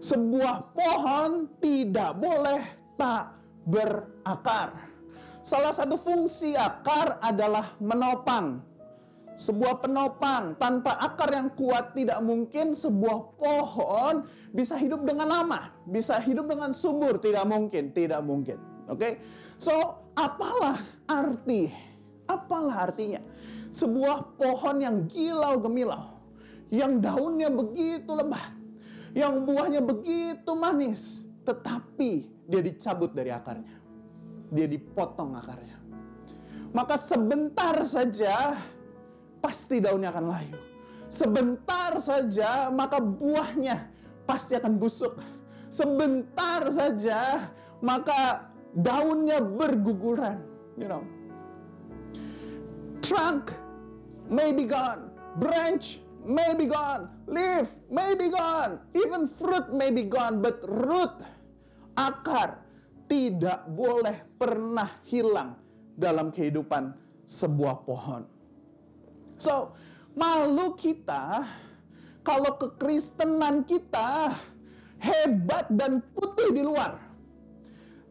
sebuah 0.05 0.69
pohon 0.77 1.49
tidak 1.57 2.13
boleh 2.21 2.61
tak 2.93 3.33
berakar. 3.65 4.77
Salah 5.41 5.73
satu 5.73 5.97
fungsi 5.97 6.53
akar 6.53 7.17
adalah 7.25 7.73
menopang. 7.81 8.61
Sebuah 9.35 9.83
penopang 9.83 10.55
tanpa 10.55 10.95
akar 10.95 11.27
yang 11.33 11.51
kuat 11.57 11.91
tidak 11.91 12.23
mungkin 12.23 12.71
sebuah 12.71 13.35
pohon 13.35 14.23
bisa 14.55 14.79
hidup 14.79 15.03
dengan 15.03 15.27
lama, 15.27 15.75
bisa 15.89 16.21
hidup 16.23 16.47
dengan 16.47 16.71
subur, 16.71 17.19
tidak 17.19 17.43
mungkin, 17.43 17.91
tidak 17.91 18.23
mungkin. 18.23 18.55
Oke. 18.87 18.95
Okay? 18.95 19.13
So, 19.59 19.75
apalah 20.15 20.79
arti? 21.09 21.67
Apalah 22.31 22.87
artinya? 22.87 23.19
Sebuah 23.75 24.39
pohon 24.39 24.79
yang 24.79 25.03
gilau 25.11 25.59
gemilau, 25.59 26.15
yang 26.71 27.03
daunnya 27.03 27.51
begitu 27.51 28.15
lebat, 28.15 28.54
yang 29.15 29.47
buahnya 29.47 29.79
begitu 29.79 30.51
manis, 30.59 31.23
tetapi 31.47 32.27
dia 32.45 32.59
dicabut 32.59 33.15
dari 33.15 33.31
akarnya. 33.31 33.79
Dia 34.51 34.67
dipotong 34.67 35.39
akarnya. 35.39 35.79
Maka 36.75 36.99
sebentar 36.99 37.79
saja 37.87 38.59
pasti 39.39 39.79
daunnya 39.79 40.11
akan 40.11 40.25
layu. 40.27 40.59
Sebentar 41.07 41.95
saja 42.03 42.67
maka 42.67 42.99
buahnya 42.99 43.87
pasti 44.27 44.59
akan 44.59 44.75
busuk. 44.75 45.15
Sebentar 45.71 46.67
saja 46.67 47.47
maka 47.79 48.51
daunnya 48.75 49.39
berguguran. 49.39 50.43
You 50.75 50.91
know. 50.91 51.03
Trunk 52.99 53.55
may 54.27 54.51
be 54.51 54.67
gone. 54.67 55.07
Branch 55.39 56.03
may 56.25 56.57
be 56.57 56.65
gone, 56.65 57.07
leaf 57.29 57.79
may 57.87 58.17
be 58.17 58.33
gone, 58.33 58.81
even 58.97 59.29
fruit 59.29 59.69
may 59.71 59.93
be 59.93 60.05
gone, 60.09 60.41
but 60.41 60.59
root, 60.65 61.13
akar, 61.95 62.59
tidak 63.05 63.69
boleh 63.69 64.17
pernah 64.35 64.89
hilang 65.05 65.55
dalam 65.93 66.33
kehidupan 66.33 66.91
sebuah 67.29 67.85
pohon. 67.85 68.25
So, 69.37 69.77
malu 70.17 70.73
kita 70.73 71.45
kalau 72.25 72.57
kekristenan 72.57 73.63
kita 73.69 74.33
hebat 74.97 75.69
dan 75.69 76.01
putih 76.17 76.49
di 76.49 76.63
luar. 76.65 76.97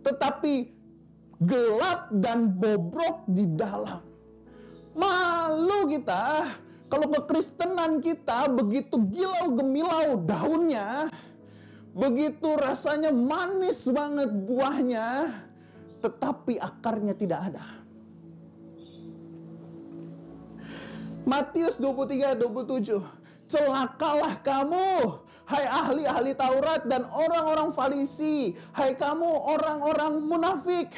Tetapi 0.05 0.55
gelap 1.43 2.15
dan 2.15 2.55
bobrok 2.55 3.27
di 3.27 3.45
dalam. 3.59 4.03
Malu 4.95 5.91
kita 5.91 6.47
kalau 6.95 7.11
kekristenan 7.11 7.99
kita 7.99 8.47
begitu 8.55 9.03
gilau 9.11 9.51
gemilau 9.51 10.15
daunnya, 10.23 11.11
begitu 11.91 12.55
rasanya 12.55 13.11
manis 13.11 13.83
banget 13.91 14.31
buahnya, 14.31 15.27
tetapi 15.99 16.55
akarnya 16.63 17.19
tidak 17.19 17.51
ada. 17.51 17.67
Matius 21.27 21.83
23 21.83 22.39
27 22.39 23.03
Celakalah 23.51 24.39
kamu 24.39 25.19
hai 25.51 25.67
ahli-ahli 25.67 26.31
Taurat 26.39 26.87
dan 26.87 27.11
orang-orang 27.11 27.75
Farisi, 27.75 28.55
hai 28.71 28.95
kamu 28.95 29.27
orang-orang 29.27 30.23
munafik. 30.23 30.95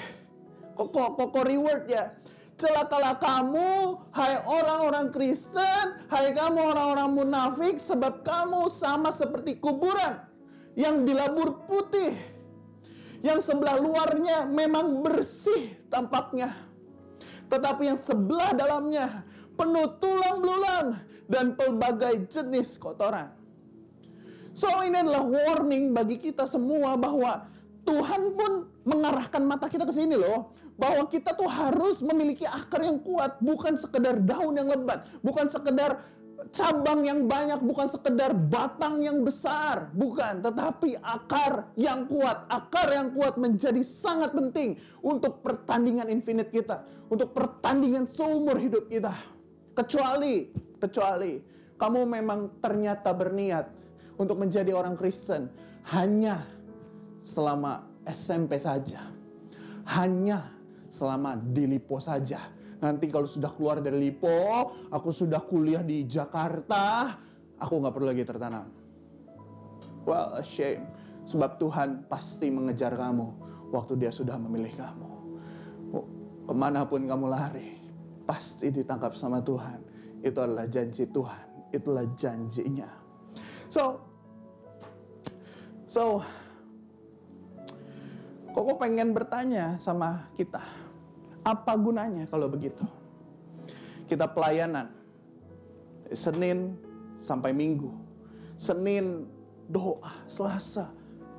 Kok 0.77 0.93
kok 0.93 1.33
kok 1.33 1.45
reward 1.49 1.89
ya? 1.89 2.13
Celakalah 2.57 3.21
kamu, 3.21 4.01
hai 4.17 4.41
orang-orang 4.49 5.13
Kristen, 5.13 5.93
hai 6.09 6.33
kamu 6.33 6.57
orang-orang 6.73 7.13
munafik, 7.13 7.77
sebab 7.77 8.25
kamu 8.25 8.73
sama 8.73 9.13
seperti 9.13 9.61
kuburan 9.61 10.25
yang 10.73 11.05
dilabur 11.05 11.69
putih, 11.69 12.17
yang 13.21 13.45
sebelah 13.45 13.77
luarnya 13.77 14.49
memang 14.49 15.05
bersih 15.05 15.77
tampaknya, 15.93 16.57
tetapi 17.53 17.93
yang 17.93 18.01
sebelah 18.01 18.57
dalamnya 18.57 19.05
penuh 19.53 19.93
tulang 20.01 20.41
belulang 20.41 20.87
dan 21.29 21.53
pelbagai 21.61 22.25
jenis 22.25 22.81
kotoran. 22.81 23.37
So 24.57 24.73
ini 24.81 25.05
adalah 25.05 25.29
warning 25.29 25.93
bagi 25.93 26.17
kita 26.17 26.49
semua 26.49 26.97
bahwa 26.97 27.53
Tuhan 27.85 28.33
pun 28.33 28.53
mengarahkan 28.89 29.45
mata 29.45 29.69
kita 29.69 29.85
ke 29.85 29.93
sini 29.93 30.17
loh 30.17 30.57
bahwa 30.77 31.09
kita 31.09 31.33
tuh 31.33 31.49
harus 31.49 32.05
memiliki 32.05 32.45
akar 32.45 32.85
yang 32.85 33.01
kuat, 33.01 33.41
bukan 33.41 33.81
sekedar 33.81 34.21
daun 34.21 34.57
yang 34.61 34.69
lebat, 34.69 35.09
bukan 35.25 35.49
sekedar 35.49 36.05
cabang 36.53 37.03
yang 37.05 37.25
banyak, 37.27 37.59
bukan 37.65 37.89
sekedar 37.89 38.37
batang 38.37 39.01
yang 39.01 39.25
besar, 39.25 39.91
bukan, 39.97 40.45
tetapi 40.45 41.01
akar 41.01 41.73
yang 41.75 42.05
kuat. 42.07 42.45
Akar 42.53 42.93
yang 42.93 43.13
kuat 43.17 43.41
menjadi 43.41 43.81
sangat 43.83 44.37
penting 44.37 44.77
untuk 45.01 45.41
pertandingan 45.41 46.13
infinite 46.13 46.53
kita, 46.53 46.85
untuk 47.09 47.33
pertandingan 47.33 48.05
seumur 48.05 48.61
hidup 48.61 48.87
kita. 48.93 49.13
Kecuali, 49.77 50.49
kecuali 50.81 51.41
kamu 51.77 52.01
memang 52.09 52.61
ternyata 52.65 53.13
berniat 53.13 53.69
untuk 54.17 54.41
menjadi 54.41 54.73
orang 54.73 54.97
Kristen 54.97 55.53
hanya 55.93 56.41
selama 57.21 57.85
SMP 58.09 58.57
saja. 58.57 59.05
Hanya 59.87 60.56
selama 60.89 61.37
di 61.37 61.67
Lipo 61.67 61.99
saja. 62.03 62.53
Nanti 62.77 63.09
kalau 63.09 63.25
sudah 63.25 63.49
keluar 63.57 63.81
dari 63.81 64.11
Lipo, 64.11 64.29
aku 64.93 65.09
sudah 65.09 65.41
kuliah 65.41 65.81
di 65.81 66.05
Jakarta, 66.05 67.17
aku 67.57 67.73
nggak 67.81 67.95
perlu 67.95 68.07
lagi 68.13 68.25
tertanam. 68.27 68.69
Well, 70.07 70.39
a 70.39 70.43
shame. 70.45 70.87
Sebab 71.27 71.59
Tuhan 71.59 72.07
pasti 72.07 72.47
mengejar 72.53 72.95
kamu 72.95 73.27
waktu 73.75 73.99
dia 73.99 74.15
sudah 74.15 74.39
memilih 74.39 74.71
kamu. 74.79 75.11
Ke 76.47 76.55
mana 76.55 76.87
pun 76.87 77.03
kamu 77.03 77.27
lari, 77.27 77.75
pasti 78.23 78.71
ditangkap 78.71 79.19
sama 79.19 79.43
Tuhan. 79.43 79.83
Itu 80.23 80.39
adalah 80.39 80.71
janji 80.71 81.11
Tuhan. 81.11 81.75
Itulah 81.75 82.07
janjinya. 82.15 82.87
So, 83.67 83.99
so, 85.91 86.23
Koko 88.57 88.81
pengen 88.81 89.13
bertanya 89.13 89.77
sama 89.77 90.33
kita, 90.33 90.65
apa 91.45 91.77
gunanya 91.77 92.25
kalau 92.25 92.49
begitu? 92.49 92.81
Kita 94.09 94.25
pelayanan 94.33 94.89
Senin 96.17 96.73
sampai 97.21 97.53
Minggu, 97.53 97.93
Senin 98.57 99.29
doa. 99.69 100.25
Selasa, 100.25 100.89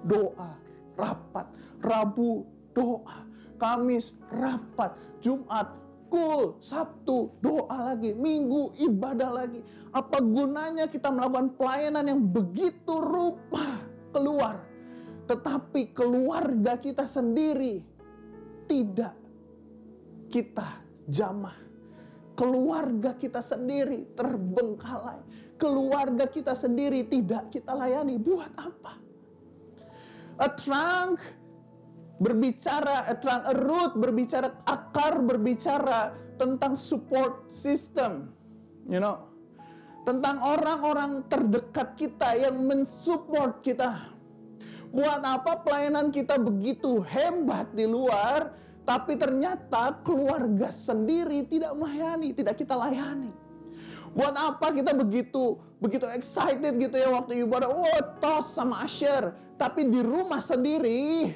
doa. 0.05 0.61
Rapat. 0.93 1.49
Rabu, 1.81 2.45
doa. 2.77 3.25
Kamis, 3.57 4.13
rapat. 4.29 4.93
Jumat, 5.23 5.73
cool. 6.13 6.61
Sabtu, 6.61 7.33
doa 7.41 7.93
lagi. 7.93 8.13
Minggu, 8.13 8.77
ibadah 8.77 9.31
lagi. 9.33 9.65
Apa 9.89 10.21
gunanya 10.21 10.85
kita 10.85 11.09
melakukan 11.09 11.57
pelayanan 11.57 12.05
yang 12.05 12.21
begitu 12.21 12.93
rupa 13.01 13.81
keluar. 14.13 14.66
Tetapi 15.27 15.91
keluarga 15.91 16.79
kita 16.79 17.03
sendiri 17.03 17.83
tidak 18.67 19.15
kita 20.31 20.67
jamah. 21.07 21.55
Keluarga 22.37 23.17
kita 23.17 23.41
sendiri 23.41 24.13
terbengkalai. 24.13 25.19
Keluarga 25.57 26.29
kita 26.29 26.53
sendiri 26.53 27.01
tidak 27.09 27.49
kita 27.49 27.73
layani. 27.73 28.15
Buat 28.21 28.51
apa? 28.55 28.93
A 30.37 30.47
trunk 30.53 31.17
berbicara, 32.21 33.09
a 33.09 33.17
trunk, 33.17 33.41
a 33.41 33.53
root 33.57 33.91
berbicara, 33.97 34.53
akar 34.69 35.17
berbicara 35.25 36.13
tentang 36.37 36.77
support 36.77 37.49
system. 37.49 38.29
You 38.85 39.01
know, 39.01 39.27
tentang 40.05 40.39
orang-orang 40.39 41.25
terdekat 41.27 41.97
kita 41.97 42.37
yang 42.37 42.63
mensupport 42.63 43.59
kita. 43.65 44.16
Buat 44.97 45.21
apa 45.21 45.61
pelayanan 45.61 46.09
kita 46.09 46.41
begitu 46.41 47.05
hebat 47.05 47.69
di 47.77 47.85
luar, 47.85 48.49
tapi 48.81 49.13
ternyata 49.13 50.01
keluarga 50.01 50.73
sendiri 50.73 51.45
tidak 51.45 51.77
melayani, 51.77 52.33
tidak 52.33 52.57
kita 52.57 52.73
layani. 52.73 53.29
Buat 54.17 54.33
apa 54.33 54.73
kita 54.73 54.97
begitu 54.97 55.61
begitu 55.77 56.09
excited 56.17 56.81
gitu 56.81 56.97
ya 56.97 57.13
waktu 57.13 57.45
ibadah, 57.45 57.69
oh 57.69 58.01
tos 58.17 58.57
sama 58.57 58.81
Asher, 58.81 59.37
tapi 59.61 59.85
di 59.85 60.01
rumah 60.01 60.41
sendiri 60.41 61.29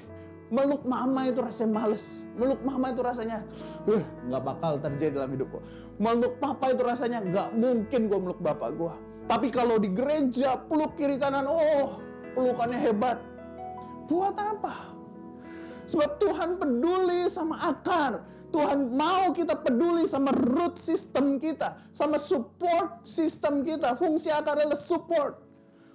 meluk 0.50 0.82
mama 0.82 1.30
itu 1.30 1.38
rasanya 1.46 1.86
males, 1.86 2.26
meluk 2.34 2.66
mama 2.66 2.90
itu 2.90 3.06
rasanya, 3.06 3.46
uh, 3.86 4.04
nggak 4.26 4.42
bakal 4.42 4.82
terjadi 4.82 5.22
dalam 5.22 5.38
hidupku. 5.38 5.62
Meluk 6.02 6.42
papa 6.42 6.74
itu 6.74 6.82
rasanya 6.82 7.22
nggak 7.22 7.54
mungkin 7.54 8.10
gue 8.10 8.20
meluk 8.26 8.42
bapak 8.42 8.74
gue. 8.74 8.94
Tapi 9.30 9.54
kalau 9.54 9.78
di 9.78 9.94
gereja 9.94 10.58
peluk 10.66 10.98
kiri 10.98 11.22
kanan, 11.22 11.46
oh 11.46 12.02
pelukannya 12.34 12.82
hebat. 12.82 13.22
Buat 14.10 14.36
apa? 14.38 14.92
Sebab 15.92 16.10
Tuhan 16.24 16.56
peduli 16.56 17.28
sama 17.28 17.60
akar. 17.68 18.24
Tuhan 18.52 18.96
mau 18.96 19.32
kita 19.32 19.60
peduli 19.60 20.08
sama 20.08 20.32
root 20.32 20.80
system 20.80 21.36
kita. 21.40 21.76
Sama 21.92 22.16
support 22.16 23.04
system 23.04 23.68
kita. 23.68 23.96
Fungsi 24.00 24.32
akar 24.32 24.60
adalah 24.60 24.80
support. 24.80 25.40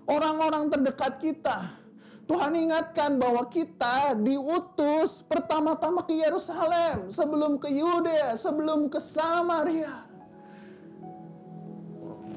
Orang-orang 0.04 0.68
terdekat 0.68 1.16
kita. 1.20 1.84
Tuhan 2.26 2.58
ingatkan 2.58 3.22
bahwa 3.22 3.46
kita 3.46 4.18
diutus 4.18 5.22
pertama-tama 5.24 6.04
ke 6.04 6.12
Yerusalem. 6.16 7.08
Sebelum 7.08 7.56
ke 7.56 7.72
Yudea. 7.72 8.36
Sebelum 8.36 8.92
ke 8.92 9.00
Samaria. 9.00 10.04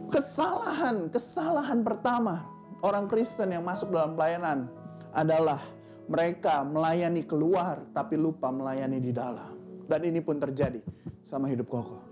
Kesalahan, 0.09 1.05
kesalahan 1.13 1.85
pertama 1.85 2.49
orang 2.81 3.05
Kristen 3.05 3.53
yang 3.53 3.61
masuk 3.61 3.93
dalam 3.93 4.17
pelayanan 4.17 4.78
adalah 5.13 5.61
mereka 6.09 6.65
melayani 6.65 7.21
keluar 7.25 7.85
tapi 7.93 8.17
lupa 8.17 8.49
melayani 8.49 8.97
di 8.97 9.13
dalam. 9.13 9.53
Dan 9.89 10.05
ini 10.05 10.21
pun 10.21 10.37
terjadi 10.37 10.81
sama 11.25 11.49
hidup 11.49 11.69
Koko. 11.69 12.09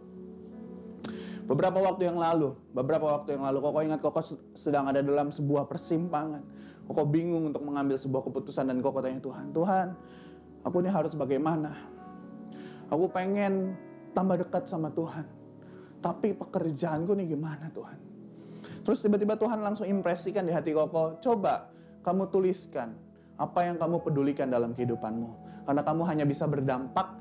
Beberapa 1.47 1.79
waktu 1.79 2.11
yang 2.11 2.19
lalu, 2.19 2.57
beberapa 2.75 3.07
waktu 3.17 3.37
yang 3.37 3.47
lalu 3.47 3.57
Koko 3.61 3.79
ingat 3.85 4.01
Koko 4.01 4.19
sedang 4.57 4.89
ada 4.89 4.99
dalam 4.99 5.31
sebuah 5.31 5.69
persimpangan. 5.69 6.43
Koko 6.89 7.03
bingung 7.07 7.53
untuk 7.53 7.63
mengambil 7.63 7.95
sebuah 7.95 8.25
keputusan 8.27 8.67
dan 8.67 8.81
Koko 8.81 8.99
tanya 8.99 9.21
Tuhan, 9.21 9.53
Tuhan, 9.53 9.87
aku 10.65 10.75
ini 10.81 10.89
harus 10.91 11.13
bagaimana? 11.13 11.71
Aku 12.91 13.07
pengen 13.13 13.77
tambah 14.11 14.41
dekat 14.41 14.65
sama 14.65 14.89
Tuhan. 14.91 15.23
Tapi 16.01 16.35
pekerjaanku 16.35 17.13
nih 17.15 17.33
gimana 17.33 17.69
Tuhan? 17.71 17.99
Terus 18.83 19.03
tiba-tiba 19.03 19.35
Tuhan 19.35 19.59
langsung 19.59 19.87
impresikan 19.87 20.43
di 20.43 20.51
hati 20.51 20.73
Koko, 20.73 21.21
coba 21.21 21.76
kamu 22.07 22.31
tuliskan 22.31 22.95
apa 23.35 23.67
yang 23.67 23.75
kamu 23.75 23.99
pedulikan 23.99 24.47
dalam 24.47 24.71
kehidupanmu. 24.71 25.27
Karena 25.67 25.83
kamu 25.83 26.01
hanya 26.07 26.23
bisa 26.23 26.47
berdampak 26.47 27.19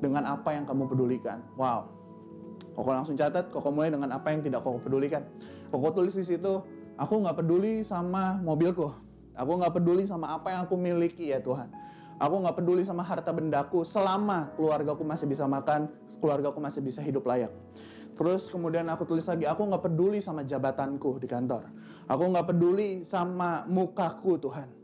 dengan 0.00 0.24
apa 0.24 0.56
yang 0.56 0.64
kamu 0.64 0.88
pedulikan. 0.88 1.44
Wow. 1.60 1.92
Koko 2.72 2.88
langsung 2.88 3.20
catat, 3.20 3.52
Koko 3.52 3.68
mulai 3.68 3.92
dengan 3.92 4.16
apa 4.16 4.32
yang 4.32 4.40
tidak 4.40 4.64
Koko 4.64 4.80
pedulikan. 4.80 5.28
Koko 5.68 5.92
tulis 5.92 6.16
di 6.16 6.24
situ, 6.24 6.64
aku 6.96 7.14
nggak 7.20 7.44
peduli 7.44 7.84
sama 7.84 8.40
mobilku. 8.40 8.88
Aku 9.36 9.60
nggak 9.60 9.76
peduli 9.76 10.08
sama 10.08 10.32
apa 10.32 10.56
yang 10.56 10.60
aku 10.64 10.80
miliki 10.80 11.28
ya 11.28 11.44
Tuhan. 11.44 11.68
Aku 12.16 12.40
nggak 12.40 12.56
peduli 12.56 12.82
sama 12.84 13.04
harta 13.04 13.28
bendaku 13.32 13.84
selama 13.84 14.52
keluargaku 14.56 15.04
masih 15.04 15.28
bisa 15.28 15.44
makan, 15.44 15.92
keluargaku 16.20 16.58
masih 16.64 16.80
bisa 16.80 17.04
hidup 17.04 17.28
layak. 17.28 17.52
Terus 18.12 18.52
kemudian 18.52 18.84
aku 18.92 19.08
tulis 19.08 19.24
lagi, 19.24 19.48
aku 19.48 19.64
nggak 19.64 19.88
peduli 19.88 20.20
sama 20.20 20.44
jabatanku 20.44 21.16
di 21.16 21.28
kantor. 21.28 21.64
Aku 22.12 22.28
nggak 22.28 22.52
peduli 22.52 23.08
sama 23.08 23.64
mukaku 23.64 24.36
Tuhan 24.36 24.82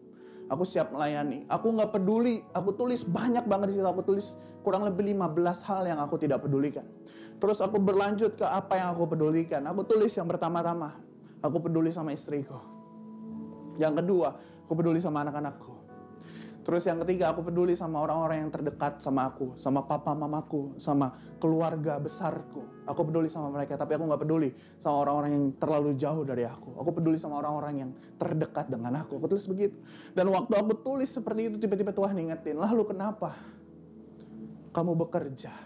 Aku 0.49 0.65
siap 0.65 0.97
melayani. 0.97 1.45
Aku 1.45 1.77
nggak 1.77 1.93
peduli. 1.93 2.41
Aku 2.57 2.73
tulis 2.73 3.05
banyak 3.05 3.45
banget 3.45 3.73
di 3.73 3.75
situ. 3.77 3.85
Aku 3.85 4.01
tulis 4.01 4.41
kurang 4.65 4.89
lebih 4.89 5.13
15 5.13 5.69
hal 5.69 5.83
yang 5.85 6.01
aku 6.01 6.17
tidak 6.17 6.41
pedulikan. 6.41 6.89
Terus 7.37 7.61
aku 7.61 7.77
berlanjut 7.77 8.41
ke 8.41 8.47
apa 8.49 8.81
yang 8.81 8.97
aku 8.97 9.13
pedulikan. 9.13 9.61
Aku 9.69 9.85
tulis 9.85 10.11
yang 10.17 10.25
pertama-tama. 10.25 10.97
Aku 11.45 11.61
peduli 11.61 11.93
sama 11.93 12.17
istriku. 12.17 12.57
Yang 13.79 14.03
kedua, 14.03 14.29
aku 14.67 14.73
peduli 14.75 14.99
sama 14.99 15.23
anak-anakku. 15.23 15.78
Terus 16.69 16.85
yang 16.85 17.01
ketiga, 17.01 17.33
aku 17.33 17.49
peduli 17.49 17.73
sama 17.73 18.05
orang-orang 18.05 18.45
yang 18.45 18.53
terdekat 18.53 19.01
sama 19.01 19.33
aku, 19.33 19.57
sama 19.57 19.89
papa 19.89 20.13
mamaku, 20.13 20.77
sama 20.77 21.17
keluarga 21.41 21.97
besarku. 21.97 22.85
Aku 22.85 23.09
peduli 23.09 23.33
sama 23.33 23.49
mereka, 23.49 23.81
tapi 23.81 23.97
aku 23.97 24.05
nggak 24.05 24.21
peduli 24.21 24.53
sama 24.77 25.01
orang-orang 25.01 25.31
yang 25.33 25.45
terlalu 25.57 25.97
jauh 25.97 26.29
dari 26.29 26.45
aku. 26.45 26.77
Aku 26.77 26.93
peduli 26.93 27.17
sama 27.17 27.41
orang-orang 27.41 27.89
yang 27.89 27.91
terdekat 28.21 28.69
dengan 28.69 29.01
aku. 29.01 29.17
Aku 29.17 29.33
tulis 29.33 29.49
begitu. 29.49 29.81
Dan 30.13 30.29
waktu 30.29 30.61
aku 30.61 30.77
tulis 30.85 31.09
seperti 31.09 31.49
itu, 31.49 31.57
tiba-tiba 31.57 31.89
Tuhan 31.89 32.13
ingetin, 32.21 32.61
lalu 32.61 32.85
kenapa 32.85 33.33
kamu 34.77 34.93
bekerja 35.09 35.57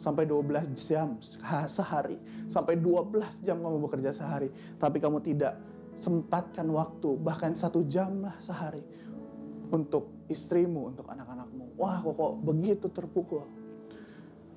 sampai 0.00 0.24
12 0.24 0.72
jam 0.72 1.20
sehari, 1.68 2.16
sampai 2.48 2.80
12 2.80 3.44
jam 3.44 3.60
kamu 3.60 3.76
bekerja 3.84 4.08
sehari, 4.16 4.48
tapi 4.80 5.04
kamu 5.04 5.20
tidak 5.20 5.60
sempatkan 5.92 6.64
waktu, 6.72 7.12
bahkan 7.20 7.52
satu 7.52 7.84
jam 7.84 8.24
lah 8.24 8.40
sehari 8.40 8.80
untuk 9.70 10.26
istrimu, 10.26 10.90
untuk 10.94 11.06
anak-anakmu. 11.06 11.78
Wah, 11.78 12.02
kok 12.02 12.42
begitu 12.42 12.86
terpukul. 12.90 13.46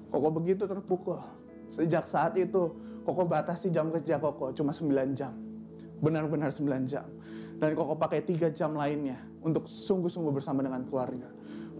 Kok 0.09 0.33
begitu 0.33 0.65
terpukul. 0.65 1.21
Sejak 1.69 2.05
saat 2.05 2.37
itu, 2.37 2.73
Koko 3.03 3.27
batasi 3.27 3.67
jam 3.67 3.91
kerja 3.91 4.15
Koko 4.15 4.55
cuma 4.55 4.71
9 4.71 5.11
jam. 5.11 5.35
Benar-benar 5.99 6.55
9 6.55 6.87
jam. 6.87 7.03
Dan 7.59 7.75
Koko 7.75 7.99
pakai 7.99 8.23
3 8.23 8.47
jam 8.55 8.71
lainnya 8.77 9.19
untuk 9.43 9.67
sungguh-sungguh 9.67 10.31
bersama 10.31 10.63
dengan 10.63 10.87
keluarga. 10.87 11.27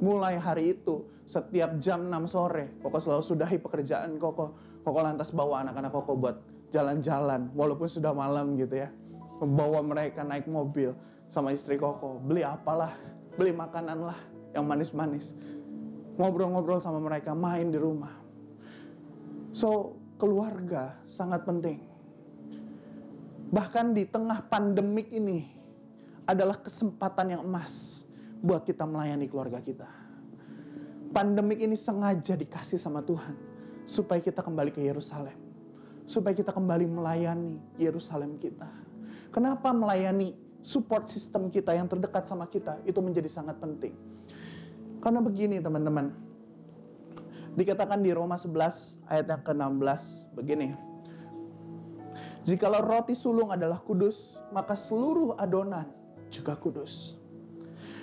Mulai 0.04 0.36
hari 0.36 0.76
itu, 0.76 1.08
setiap 1.24 1.80
jam 1.80 2.12
6 2.12 2.28
sore, 2.28 2.76
Koko 2.84 2.98
selalu 3.00 3.24
sudahi 3.24 3.58
pekerjaan 3.62 4.20
Koko. 4.20 4.58
Koko 4.84 5.00
lantas 5.00 5.32
bawa 5.32 5.64
anak-anak 5.64 5.92
Koko 5.96 6.20
buat 6.20 6.36
jalan-jalan, 6.76 7.56
walaupun 7.56 7.88
sudah 7.88 8.12
malam 8.12 8.60
gitu 8.60 8.84
ya. 8.84 8.92
Membawa 9.40 9.80
mereka 9.80 10.28
naik 10.28 10.50
mobil 10.52 10.92
sama 11.32 11.56
istri 11.56 11.80
Koko. 11.80 12.20
Beli 12.20 12.44
apalah, 12.44 12.92
beli 13.38 13.54
makanan 13.54 14.00
lah 14.04 14.20
yang 14.54 14.66
manis-manis. 14.66 15.34
Ngobrol-ngobrol 16.18 16.78
sama 16.78 17.02
mereka, 17.02 17.34
main 17.34 17.74
di 17.74 17.80
rumah. 17.82 18.14
So, 19.54 19.98
keluarga 20.22 20.98
sangat 21.10 21.46
penting. 21.46 21.82
Bahkan 23.54 23.94
di 23.94 24.06
tengah 24.10 24.46
pandemik 24.50 25.14
ini 25.14 25.46
adalah 26.26 26.58
kesempatan 26.58 27.38
yang 27.38 27.42
emas 27.46 28.06
buat 28.42 28.66
kita 28.66 28.86
melayani 28.86 29.30
keluarga 29.30 29.62
kita. 29.62 29.86
Pandemik 31.14 31.62
ini 31.62 31.78
sengaja 31.78 32.34
dikasih 32.34 32.82
sama 32.82 33.06
Tuhan 33.06 33.38
supaya 33.86 34.18
kita 34.18 34.42
kembali 34.42 34.74
ke 34.74 34.82
Yerusalem. 34.82 35.38
Supaya 36.04 36.34
kita 36.34 36.52
kembali 36.52 36.90
melayani 36.90 37.62
Yerusalem 37.78 38.36
kita. 38.42 38.68
Kenapa 39.30 39.72
melayani 39.72 40.34
support 40.64 41.12
system 41.12 41.52
kita 41.52 41.76
yang 41.76 41.92
terdekat 41.92 42.24
sama 42.24 42.48
kita 42.48 42.80
itu 42.88 42.98
menjadi 43.04 43.28
sangat 43.28 43.60
penting. 43.60 43.92
Karena 45.04 45.20
begini 45.20 45.60
teman-teman, 45.60 46.16
dikatakan 47.60 48.00
di 48.00 48.16
Roma 48.16 48.40
11 48.40 49.04
ayat 49.12 49.28
yang 49.28 49.44
ke-16 49.44 50.02
begini. 50.32 50.68
Jikalau 52.44 52.84
roti 52.84 53.16
sulung 53.16 53.52
adalah 53.52 53.80
kudus, 53.84 54.40
maka 54.52 54.76
seluruh 54.76 55.36
adonan 55.40 55.88
juga 56.32 56.56
kudus. 56.56 57.20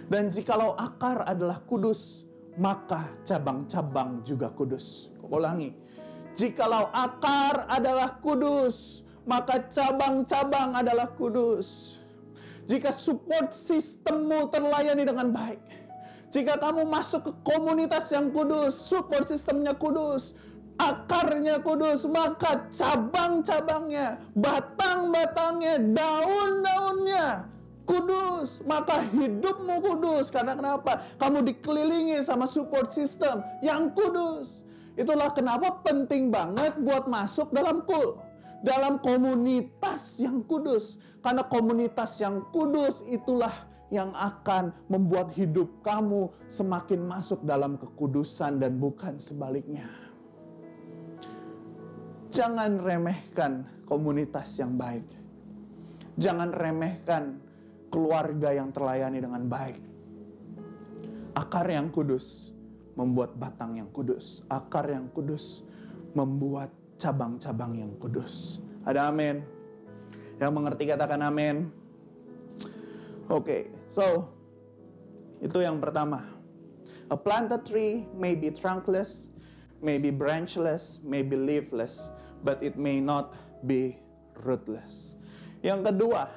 Dan 0.09 0.33
jikalau 0.33 0.77
akar 0.77 1.29
adalah 1.29 1.61
kudus, 1.65 2.25
maka 2.57 3.09
cabang-cabang 3.25 4.25
juga 4.25 4.53
kudus. 4.53 5.13
Ulangi. 5.29 5.77
Jikalau 6.37 6.89
akar 6.93 7.69
adalah 7.69 8.17
kudus, 8.21 9.05
maka 9.29 9.61
cabang-cabang 9.69 10.73
adalah 10.73 11.13
kudus. 11.13 12.00
Jika 12.71 12.95
support 12.95 13.51
sistemmu 13.51 14.47
terlayani 14.55 15.03
dengan 15.03 15.35
baik, 15.35 15.59
jika 16.31 16.55
kamu 16.63 16.87
masuk 16.87 17.27
ke 17.27 17.33
komunitas 17.43 18.07
yang 18.15 18.31
kudus, 18.31 18.79
support 18.79 19.27
sistemnya 19.27 19.75
kudus, 19.75 20.39
akarnya 20.79 21.59
kudus, 21.59 22.07
maka 22.07 22.71
cabang-cabangnya, 22.71 24.23
batang-batangnya, 24.39 25.83
daun-daunnya 25.83 27.51
kudus, 27.83 28.63
maka 28.63 29.03
hidupmu 29.11 29.83
kudus. 29.83 30.31
Karena 30.31 30.55
kenapa? 30.55 31.03
Kamu 31.19 31.43
dikelilingi 31.43 32.23
sama 32.23 32.47
support 32.47 32.95
system 32.95 33.43
yang 33.67 33.91
kudus. 33.91 34.63
Itulah 34.95 35.35
kenapa 35.35 35.83
penting 35.83 36.31
banget 36.31 36.79
buat 36.79 37.11
masuk 37.11 37.51
dalam 37.51 37.83
kul. 37.83 38.30
Dalam 38.61 39.01
komunitas 39.01 40.21
yang 40.21 40.45
kudus. 40.45 41.01
Karena 41.21 41.45
komunitas 41.45 42.17
yang 42.21 42.49
kudus 42.53 43.05
itulah 43.09 43.53
yang 43.91 44.15
akan 44.15 44.73
membuat 44.87 45.35
hidup 45.35 45.83
kamu 45.83 46.31
semakin 46.47 47.05
masuk 47.05 47.43
dalam 47.43 47.77
kekudusan 47.77 48.63
dan 48.63 48.79
bukan 48.79 49.19
sebaliknya. 49.19 49.85
Jangan 52.31 52.79
remehkan 52.79 53.67
komunitas 53.91 54.55
yang 54.63 54.79
baik. 54.79 55.03
Jangan 56.15 56.55
remehkan 56.55 57.43
keluarga 57.91 58.55
yang 58.55 58.71
terlayani 58.71 59.19
dengan 59.19 59.51
baik. 59.51 59.83
Akar 61.35 61.67
yang 61.67 61.91
kudus 61.91 62.55
membuat 62.95 63.35
batang 63.35 63.83
yang 63.83 63.91
kudus. 63.91 64.47
Akar 64.47 64.87
yang 64.87 65.11
kudus 65.11 65.67
membuat 66.15 66.71
cabang-cabang 67.01 67.81
yang 67.81 67.93
kudus. 67.97 68.61
Ada 68.85 69.09
amin. 69.09 69.41
Yang 70.37 70.53
mengerti 70.53 70.85
katakan 70.93 71.25
amin. 71.25 71.73
Oke, 73.31 73.41
okay, 73.41 73.63
so 73.89 74.29
itu 75.41 75.65
yang 75.65 75.81
pertama. 75.81 76.29
A 77.11 77.17
planted 77.17 77.65
tree 77.67 78.07
may 78.15 78.37
be 78.37 78.53
trunkless, 78.53 79.33
may 79.81 79.99
be 79.99 80.13
branchless, 80.13 81.01
may 81.03 81.25
be 81.25 81.35
leafless, 81.35 82.13
but 82.45 82.61
it 82.61 82.79
may 82.79 83.01
not 83.01 83.35
be 83.67 83.99
rootless. 84.45 85.19
Yang 85.63 85.91
kedua, 85.91 86.31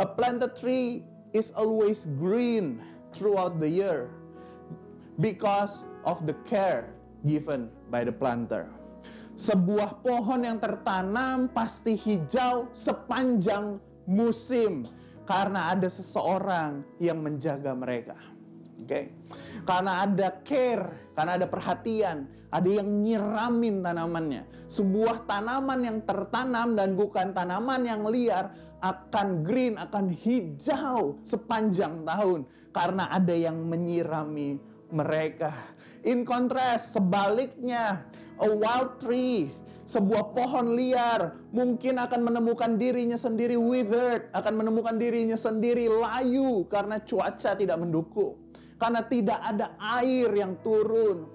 A 0.00 0.06
planted 0.06 0.56
tree 0.56 1.04
is 1.36 1.52
always 1.52 2.06
green 2.16 2.80
throughout 3.12 3.60
the 3.60 3.68
year 3.68 4.08
because 5.20 5.84
of 6.08 6.24
the 6.24 6.32
care 6.48 6.94
given 7.26 7.68
by 7.90 8.00
the 8.04 8.12
planter. 8.12 8.64
Sebuah 9.40 10.04
pohon 10.04 10.44
yang 10.44 10.60
tertanam 10.60 11.48
pasti 11.48 11.96
hijau 11.96 12.68
sepanjang 12.76 13.80
musim 14.04 14.84
karena 15.24 15.72
ada 15.72 15.88
seseorang 15.88 16.84
yang 17.00 17.24
menjaga 17.24 17.72
mereka. 17.72 18.20
Oke. 18.84 18.84
Okay? 18.84 19.04
Karena 19.64 20.04
ada 20.04 20.28
care, 20.44 21.16
karena 21.16 21.40
ada 21.40 21.48
perhatian, 21.48 22.28
ada 22.52 22.68
yang 22.68 23.00
nyiramin 23.00 23.80
tanamannya. 23.80 24.44
Sebuah 24.68 25.24
tanaman 25.24 25.88
yang 25.88 25.98
tertanam 26.04 26.76
dan 26.76 26.92
bukan 26.92 27.32
tanaman 27.32 27.80
yang 27.88 28.04
liar 28.12 28.52
akan 28.84 29.40
green, 29.40 29.80
akan 29.80 30.12
hijau 30.12 31.16
sepanjang 31.24 32.04
tahun 32.04 32.44
karena 32.76 33.08
ada 33.08 33.32
yang 33.32 33.56
menyirami 33.56 34.60
mereka. 34.92 35.54
In 36.00 36.24
contrast, 36.24 36.96
sebaliknya, 36.96 38.08
a 38.40 38.48
wild 38.48 38.96
tree, 39.04 39.52
sebuah 39.84 40.32
pohon 40.32 40.78
liar 40.78 41.34
mungkin 41.50 41.98
akan 41.98 42.30
menemukan 42.30 42.78
dirinya 42.78 43.18
sendiri 43.18 43.58
withered, 43.58 44.30
akan 44.32 44.64
menemukan 44.64 44.96
dirinya 44.96 45.34
sendiri 45.34 45.90
layu 45.90 46.64
karena 46.70 47.02
cuaca 47.02 47.52
tidak 47.58 47.76
mendukung, 47.76 48.38
karena 48.78 49.02
tidak 49.04 49.42
ada 49.42 49.74
air 50.00 50.30
yang 50.30 50.56
turun. 50.64 51.26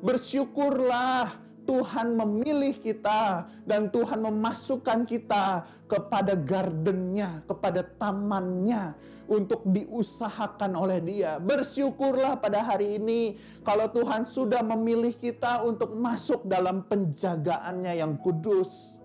Bersyukurlah 0.00 1.49
Tuhan 1.70 2.18
memilih 2.18 2.74
kita 2.82 3.46
dan 3.62 3.94
Tuhan 3.94 4.26
memasukkan 4.26 5.06
kita 5.06 5.62
kepada 5.86 6.34
gardennya, 6.34 7.46
kepada 7.46 7.86
tamannya 7.86 8.98
untuk 9.30 9.62
diusahakan 9.70 10.74
oleh 10.74 10.98
dia. 10.98 11.38
Bersyukurlah 11.38 12.42
pada 12.42 12.66
hari 12.66 12.98
ini 12.98 13.38
kalau 13.62 13.86
Tuhan 13.86 14.26
sudah 14.26 14.66
memilih 14.66 15.14
kita 15.14 15.62
untuk 15.62 15.94
masuk 15.94 16.42
dalam 16.50 16.82
penjagaannya 16.90 18.02
yang 18.02 18.18
kudus. 18.18 18.98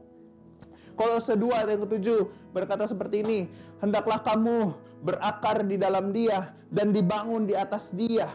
Kolose 0.97 1.37
2 1.37 1.45
ayat 1.53 1.69
yang 1.77 1.85
ketujuh 1.85 2.49
berkata 2.49 2.89
seperti 2.89 3.21
ini, 3.21 3.39
hendaklah 3.77 4.25
kamu 4.25 4.73
berakar 5.05 5.61
di 5.61 5.77
dalam 5.77 6.09
dia 6.09 6.49
dan 6.73 6.89
dibangun 6.89 7.45
di 7.45 7.53
atas 7.53 7.93
dia 7.93 8.25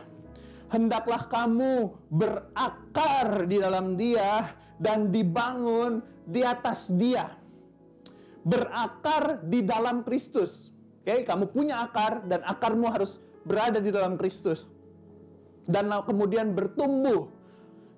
hendaklah 0.71 1.27
kamu 1.27 1.93
berakar 2.09 3.45
di 3.45 3.59
dalam 3.59 3.99
Dia 3.99 4.55
dan 4.79 5.11
dibangun 5.11 6.01
di 6.25 6.47
atas 6.47 6.95
Dia. 6.95 7.27
Berakar 8.41 9.45
di 9.45 9.61
dalam 9.67 10.07
Kristus. 10.07 10.73
Oke, 11.05 11.13
okay? 11.13 11.21
kamu 11.27 11.51
punya 11.53 11.85
akar 11.85 12.25
dan 12.25 12.41
akarmu 12.47 12.89
harus 12.89 13.21
berada 13.45 13.83
di 13.83 13.91
dalam 13.93 14.17
Kristus. 14.17 14.65
Dan 15.67 15.93
kemudian 16.07 16.57
bertumbuh, 16.57 17.29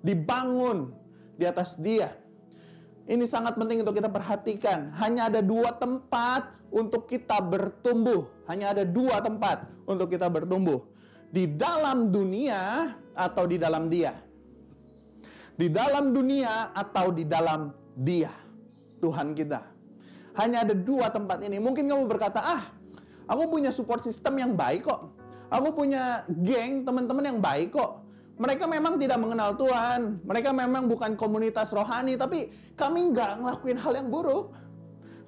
dibangun 0.03 0.91
di 1.39 1.45
atas 1.47 1.79
Dia. 1.79 2.11
Ini 3.03 3.23
sangat 3.27 3.59
penting 3.59 3.83
untuk 3.83 3.95
kita 3.99 4.11
perhatikan. 4.11 4.91
Hanya 4.99 5.27
ada 5.27 5.43
dua 5.43 5.75
tempat 5.75 6.47
untuk 6.71 7.07
kita 7.07 7.43
bertumbuh. 7.43 8.27
Hanya 8.47 8.71
ada 8.71 8.83
dua 8.87 9.19
tempat 9.19 9.67
untuk 9.83 10.07
kita 10.11 10.31
bertumbuh 10.31 10.92
di 11.33 11.49
dalam 11.49 12.13
dunia 12.13 12.93
atau 13.17 13.49
di 13.49 13.57
dalam 13.57 13.89
dia? 13.89 14.13
Di 15.57 15.65
dalam 15.73 16.13
dunia 16.13 16.69
atau 16.77 17.09
di 17.09 17.25
dalam 17.25 17.73
dia? 17.97 18.29
Tuhan 19.01 19.33
kita. 19.33 19.59
Hanya 20.37 20.61
ada 20.63 20.77
dua 20.77 21.09
tempat 21.09 21.41
ini. 21.41 21.57
Mungkin 21.57 21.89
kamu 21.89 22.05
berkata, 22.05 22.39
ah, 22.39 22.63
aku 23.25 23.49
punya 23.49 23.73
support 23.73 24.05
system 24.05 24.37
yang 24.37 24.53
baik 24.53 24.85
kok. 24.85 25.09
Aku 25.49 25.73
punya 25.73 26.25
geng 26.29 26.85
teman-teman 26.85 27.25
yang 27.35 27.39
baik 27.41 27.75
kok. 27.75 28.01
Mereka 28.41 28.65
memang 28.65 28.97
tidak 28.97 29.21
mengenal 29.21 29.53
Tuhan. 29.53 30.25
Mereka 30.25 30.49
memang 30.49 30.89
bukan 30.89 31.13
komunitas 31.13 31.69
rohani. 31.69 32.17
Tapi 32.17 32.49
kami 32.73 33.13
nggak 33.13 33.45
ngelakuin 33.45 33.77
hal 33.77 33.93
yang 33.93 34.09
buruk. 34.09 34.57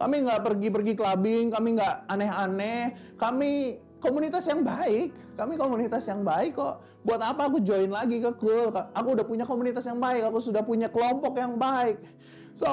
Kami 0.01 0.25
nggak 0.25 0.41
pergi-pergi 0.41 0.93
clubbing. 0.97 1.53
Kami 1.53 1.77
nggak 1.77 2.09
aneh-aneh. 2.09 2.97
Kami 3.13 3.77
komunitas 3.99 4.45
yang 4.47 4.61
baik. 4.61 5.15
Kami 5.35 5.53
komunitas 5.59 6.03
yang 6.07 6.23
baik 6.23 6.55
kok. 6.55 6.81
Buat 7.05 7.21
apa 7.21 7.51
aku 7.51 7.61
join 7.61 7.91
lagi 7.91 8.17
ke 8.23 8.31
Cool? 8.39 8.71
Aku 8.71 9.13
udah 9.13 9.25
punya 9.27 9.45
komunitas 9.45 9.85
yang 9.85 9.99
baik. 10.01 10.25
Aku 10.25 10.39
sudah 10.41 10.63
punya 10.65 10.89
kelompok 10.89 11.37
yang 11.37 11.59
baik. 11.59 12.01
So, 12.55 12.67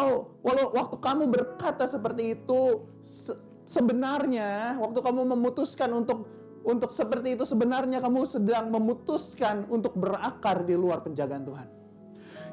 walau 0.46 0.70
waktu 0.72 0.96
kamu 1.02 1.26
berkata 1.26 1.90
seperti 1.90 2.38
itu, 2.38 2.86
se 3.02 3.34
sebenarnya 3.66 4.78
waktu 4.78 5.00
kamu 5.00 5.32
memutuskan 5.34 5.90
untuk 5.90 6.28
untuk 6.62 6.94
seperti 6.94 7.34
itu 7.34 7.42
sebenarnya 7.42 7.98
kamu 7.98 8.22
sedang 8.22 8.70
memutuskan 8.70 9.66
untuk 9.66 9.98
berakar 9.98 10.62
di 10.62 10.78
luar 10.78 11.02
penjagaan 11.02 11.42
Tuhan. 11.42 11.68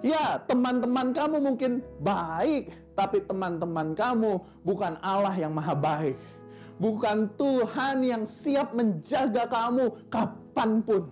Ya, 0.01 0.41
teman-teman 0.47 1.11
kamu 1.11 1.37
mungkin 1.43 1.85
baik, 2.01 2.71
tapi 2.97 3.21
teman-teman 3.29 3.93
kamu 3.93 4.41
bukan 4.63 4.97
Allah 5.03 5.35
yang 5.37 5.53
maha 5.53 5.75
baik 5.75 6.15
bukan 6.79 7.29
Tuhan 7.35 8.01
yang 8.01 8.23
siap 8.23 8.73
menjaga 8.73 9.45
kamu 9.45 10.09
kapan 10.09 10.81
pun. 10.81 11.11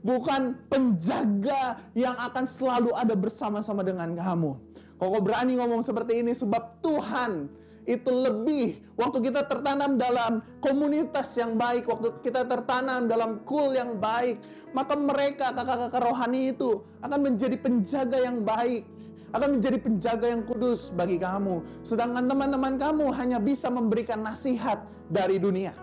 Bukan 0.00 0.56
penjaga 0.66 1.78
yang 1.92 2.16
akan 2.16 2.44
selalu 2.44 2.90
ada 2.96 3.14
bersama-sama 3.14 3.84
dengan 3.86 4.12
kamu. 4.12 4.58
Kok 5.00 5.20
berani 5.24 5.56
ngomong 5.56 5.80
seperti 5.80 6.20
ini 6.20 6.36
sebab 6.36 6.84
Tuhan 6.84 7.48
itu 7.88 8.10
lebih 8.12 8.80
waktu 8.96 9.18
kita 9.24 9.48
tertanam 9.48 9.96
dalam 9.96 10.44
komunitas 10.60 11.32
yang 11.40 11.56
baik, 11.56 11.88
waktu 11.88 12.20
kita 12.20 12.44
tertanam 12.44 13.08
dalam 13.08 13.40
kul 13.48 13.72
yang 13.72 13.96
baik, 13.96 14.40
maka 14.76 14.94
mereka 14.96 15.56
kakak-kakak 15.56 16.04
rohani 16.04 16.52
itu 16.52 16.84
akan 17.00 17.32
menjadi 17.32 17.56
penjaga 17.56 18.20
yang 18.20 18.44
baik 18.44 18.84
akan 19.30 19.58
menjadi 19.58 19.78
penjaga 19.78 20.26
yang 20.30 20.42
kudus 20.42 20.90
bagi 20.90 21.18
kamu. 21.18 21.62
Sedangkan 21.86 22.26
teman-teman 22.26 22.74
kamu 22.76 23.14
hanya 23.14 23.38
bisa 23.38 23.70
memberikan 23.70 24.22
nasihat 24.26 24.82
dari 25.06 25.38
dunia. 25.38 25.74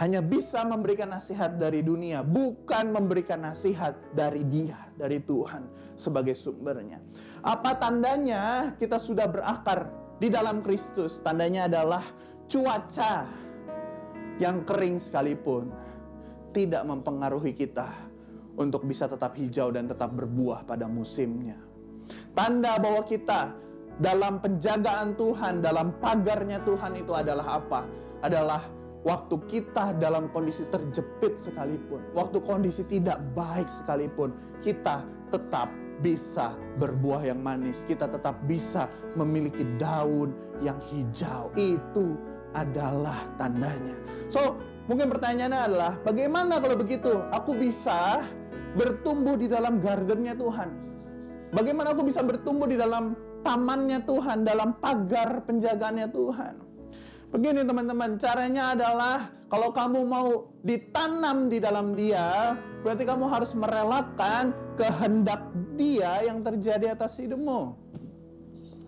Hanya 0.00 0.24
bisa 0.24 0.64
memberikan 0.64 1.12
nasihat 1.12 1.60
dari 1.60 1.84
dunia, 1.84 2.24
bukan 2.24 2.88
memberikan 2.88 3.44
nasihat 3.44 4.00
dari 4.16 4.48
Dia, 4.48 4.88
dari 4.96 5.20
Tuhan 5.20 5.68
sebagai 5.92 6.32
sumbernya. 6.32 7.04
Apa 7.44 7.76
tandanya 7.76 8.72
kita 8.80 8.96
sudah 8.96 9.28
berakar 9.28 9.92
di 10.16 10.32
dalam 10.32 10.64
Kristus? 10.64 11.20
Tandanya 11.20 11.68
adalah 11.68 12.00
cuaca 12.48 13.28
yang 14.40 14.64
kering 14.64 14.96
sekalipun 14.96 15.68
tidak 16.56 16.80
mempengaruhi 16.88 17.52
kita 17.52 18.09
untuk 18.60 18.84
bisa 18.84 19.08
tetap 19.08 19.32
hijau 19.40 19.72
dan 19.72 19.88
tetap 19.88 20.12
berbuah 20.12 20.68
pada 20.68 20.84
musimnya. 20.84 21.56
Tanda 22.36 22.76
bahwa 22.76 23.00
kita 23.08 23.56
dalam 23.96 24.40
penjagaan 24.44 25.16
Tuhan, 25.16 25.64
dalam 25.64 25.96
pagarnya 25.96 26.60
Tuhan 26.68 27.00
itu 27.00 27.16
adalah 27.16 27.60
apa? 27.64 27.88
Adalah 28.20 28.68
waktu 29.04 29.40
kita 29.48 29.96
dalam 29.96 30.28
kondisi 30.28 30.68
terjepit 30.68 31.40
sekalipun, 31.40 32.04
waktu 32.12 32.40
kondisi 32.44 32.84
tidak 32.84 33.20
baik 33.32 33.68
sekalipun, 33.68 34.36
kita 34.60 35.04
tetap 35.32 35.72
bisa 36.00 36.56
berbuah 36.80 37.28
yang 37.28 37.40
manis, 37.40 37.84
kita 37.84 38.08
tetap 38.08 38.36
bisa 38.48 38.88
memiliki 39.16 39.64
daun 39.76 40.32
yang 40.64 40.80
hijau. 40.92 41.52
Itu 41.56 42.16
adalah 42.56 43.28
tandanya. 43.36 43.94
So, 44.26 44.58
mungkin 44.88 45.12
pertanyaannya 45.12 45.60
adalah 45.70 45.92
bagaimana 46.02 46.58
kalau 46.58 46.74
begitu 46.74 47.20
aku 47.30 47.54
bisa 47.54 48.24
bertumbuh 48.74 49.34
di 49.38 49.46
dalam 49.50 49.78
gardennya 49.82 50.34
Tuhan? 50.36 50.68
Bagaimana 51.50 51.94
aku 51.94 52.06
bisa 52.06 52.22
bertumbuh 52.22 52.70
di 52.70 52.78
dalam 52.78 53.18
tamannya 53.42 54.06
Tuhan, 54.06 54.46
dalam 54.46 54.78
pagar 54.78 55.42
penjagaannya 55.46 56.08
Tuhan? 56.14 56.54
Begini 57.30 57.62
teman-teman, 57.62 58.18
caranya 58.18 58.74
adalah 58.74 59.30
kalau 59.50 59.70
kamu 59.70 60.02
mau 60.06 60.50
ditanam 60.62 61.50
di 61.50 61.58
dalam 61.62 61.94
dia, 61.94 62.58
berarti 62.82 63.02
kamu 63.06 63.26
harus 63.26 63.54
merelakan 63.54 64.54
kehendak 64.74 65.46
dia 65.74 66.26
yang 66.26 66.42
terjadi 66.42 66.94
atas 66.94 67.18
hidupmu. 67.18 67.74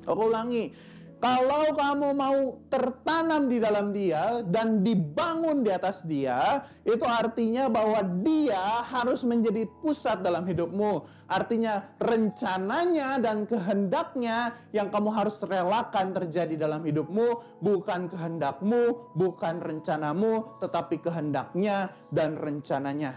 Aku 0.06 0.22
ulangi, 0.26 0.74
kalau 1.22 1.70
kamu 1.78 2.18
mau 2.18 2.58
tertanam 2.66 3.46
di 3.46 3.62
dalam 3.62 3.94
dia 3.94 4.42
dan 4.42 4.82
dibangun 4.82 5.62
di 5.62 5.70
atas 5.70 6.02
dia, 6.02 6.66
itu 6.82 7.06
artinya 7.06 7.70
bahwa 7.70 8.02
dia 8.26 8.82
harus 8.90 9.22
menjadi 9.22 9.70
pusat 9.78 10.18
dalam 10.18 10.42
hidupmu. 10.42 11.06
Artinya 11.30 11.94
rencananya 12.02 13.22
dan 13.22 13.46
kehendaknya 13.46 14.50
yang 14.74 14.90
kamu 14.90 15.14
harus 15.14 15.38
relakan 15.46 16.11
terjadi 16.11 16.58
dalam 16.58 16.82
hidupmu, 16.82 17.62
bukan 17.62 18.11
kehendakmu, 18.11 19.14
bukan 19.14 19.62
rencanamu, 19.62 20.58
tetapi 20.58 21.06
kehendaknya 21.06 21.94
dan 22.11 22.35
rencananya. 22.35 23.14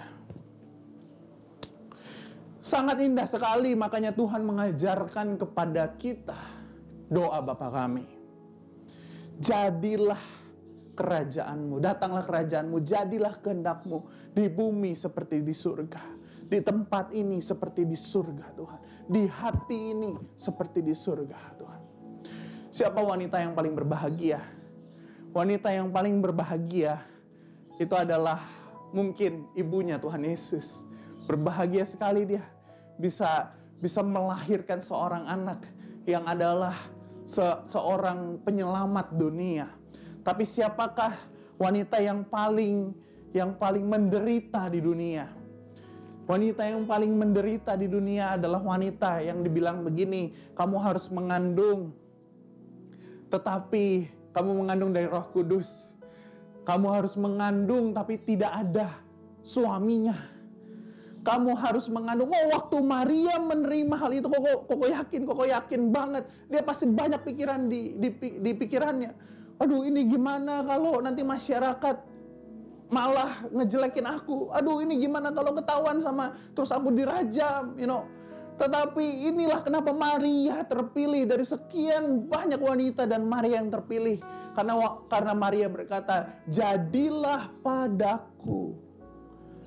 Sangat 2.62 3.02
indah 3.02 3.26
sekali 3.26 3.74
makanya 3.74 4.14
Tuhan 4.14 4.46
mengajarkan 4.46 5.42
kepada 5.42 5.90
kita 5.98 6.55
doa 7.10 7.40
Bapa 7.42 7.70
kami. 7.70 8.06
Jadilah 9.36 10.20
kerajaanmu, 10.96 11.84
datanglah 11.84 12.24
kerajaanmu, 12.24 12.80
jadilah 12.80 13.36
kehendakmu 13.44 14.08
di 14.32 14.48
bumi 14.48 14.96
seperti 14.96 15.44
di 15.44 15.52
surga. 15.52 16.16
Di 16.46 16.62
tempat 16.62 17.12
ini 17.12 17.42
seperti 17.42 17.84
di 17.84 17.98
surga 17.98 18.46
Tuhan. 18.54 18.80
Di 19.10 19.24
hati 19.28 19.80
ini 19.92 20.14
seperti 20.38 20.86
di 20.86 20.94
surga 20.94 21.40
Tuhan. 21.58 21.82
Siapa 22.70 23.02
wanita 23.02 23.42
yang 23.42 23.58
paling 23.58 23.74
berbahagia? 23.74 24.40
Wanita 25.36 25.74
yang 25.74 25.92
paling 25.92 26.22
berbahagia 26.24 27.02
itu 27.76 27.92
adalah 27.92 28.40
mungkin 28.96 29.52
ibunya 29.58 30.00
Tuhan 30.00 30.24
Yesus. 30.24 30.88
Berbahagia 31.28 31.84
sekali 31.84 32.24
dia 32.24 32.46
bisa 32.96 33.52
bisa 33.82 34.00
melahirkan 34.00 34.80
seorang 34.80 35.28
anak 35.28 35.68
yang 36.08 36.24
adalah 36.24 36.78
se 37.26 37.44
seorang 37.70 38.40
penyelamat 38.46 39.18
dunia. 39.18 39.68
Tapi 40.22 40.46
siapakah 40.46 41.14
wanita 41.58 41.98
yang 42.02 42.26
paling 42.26 42.94
yang 43.34 43.58
paling 43.58 43.86
menderita 43.86 44.70
di 44.70 44.80
dunia? 44.80 45.30
Wanita 46.26 46.66
yang 46.66 46.90
paling 46.90 47.14
menderita 47.14 47.78
di 47.78 47.86
dunia 47.86 48.34
adalah 48.34 48.58
wanita 48.58 49.22
yang 49.22 49.46
dibilang 49.46 49.86
begini, 49.86 50.34
kamu 50.58 50.82
harus 50.82 51.06
mengandung. 51.14 51.94
Tetapi 53.30 54.10
kamu 54.34 54.66
mengandung 54.66 54.90
dari 54.90 55.06
Roh 55.06 55.30
Kudus. 55.30 55.94
Kamu 56.66 56.90
harus 56.90 57.14
mengandung 57.14 57.94
tapi 57.94 58.18
tidak 58.18 58.50
ada 58.50 58.90
suaminya 59.46 60.35
kamu 61.26 61.58
harus 61.58 61.90
mengandung. 61.90 62.30
Oh, 62.30 62.46
waktu 62.54 62.78
Maria 62.86 63.42
menerima 63.42 63.96
hal 63.98 64.14
itu, 64.14 64.30
kok 64.30 64.70
kok 64.70 64.78
yakin, 64.86 65.22
kok 65.26 65.42
yakin 65.42 65.82
banget. 65.90 66.24
Dia 66.46 66.62
pasti 66.62 66.86
banyak 66.86 67.26
pikiran 67.26 67.66
di, 67.66 67.98
di, 67.98 68.10
di 68.14 68.52
pikirannya. 68.54 69.12
Aduh, 69.58 69.82
ini 69.90 70.06
gimana 70.06 70.62
kalau 70.62 71.02
nanti 71.02 71.26
masyarakat 71.26 71.98
malah 72.94 73.50
ngejelekin 73.50 74.06
aku. 74.06 74.54
Aduh, 74.54 74.86
ini 74.86 75.02
gimana 75.02 75.34
kalau 75.34 75.58
ketahuan 75.58 75.98
sama 75.98 76.38
terus 76.54 76.70
aku 76.70 76.94
dirajam, 76.94 77.74
you 77.82 77.90
know. 77.90 78.06
Tetapi 78.56 79.28
inilah 79.34 79.66
kenapa 79.66 79.92
Maria 79.92 80.64
terpilih 80.64 81.28
dari 81.28 81.44
sekian 81.44 82.30
banyak 82.30 82.62
wanita 82.62 83.04
dan 83.04 83.28
Maria 83.28 83.60
yang 83.60 83.74
terpilih. 83.74 84.22
Karena 84.56 84.80
karena 85.12 85.34
Maria 85.36 85.68
berkata, 85.68 86.32
"Jadilah 86.48 87.52
padaku 87.60 88.80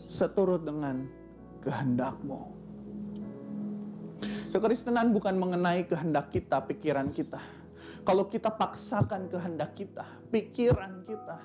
seturut 0.08 0.64
dengan 0.64 1.17
kehendakmu. 1.68 2.48
Kekristenan 4.48 5.12
bukan 5.12 5.36
mengenai 5.36 5.84
kehendak 5.84 6.32
kita, 6.32 6.64
pikiran 6.64 7.12
kita. 7.12 7.36
Kalau 8.00 8.24
kita 8.24 8.48
paksakan 8.48 9.28
kehendak 9.28 9.76
kita, 9.76 10.08
pikiran 10.32 11.04
kita, 11.04 11.36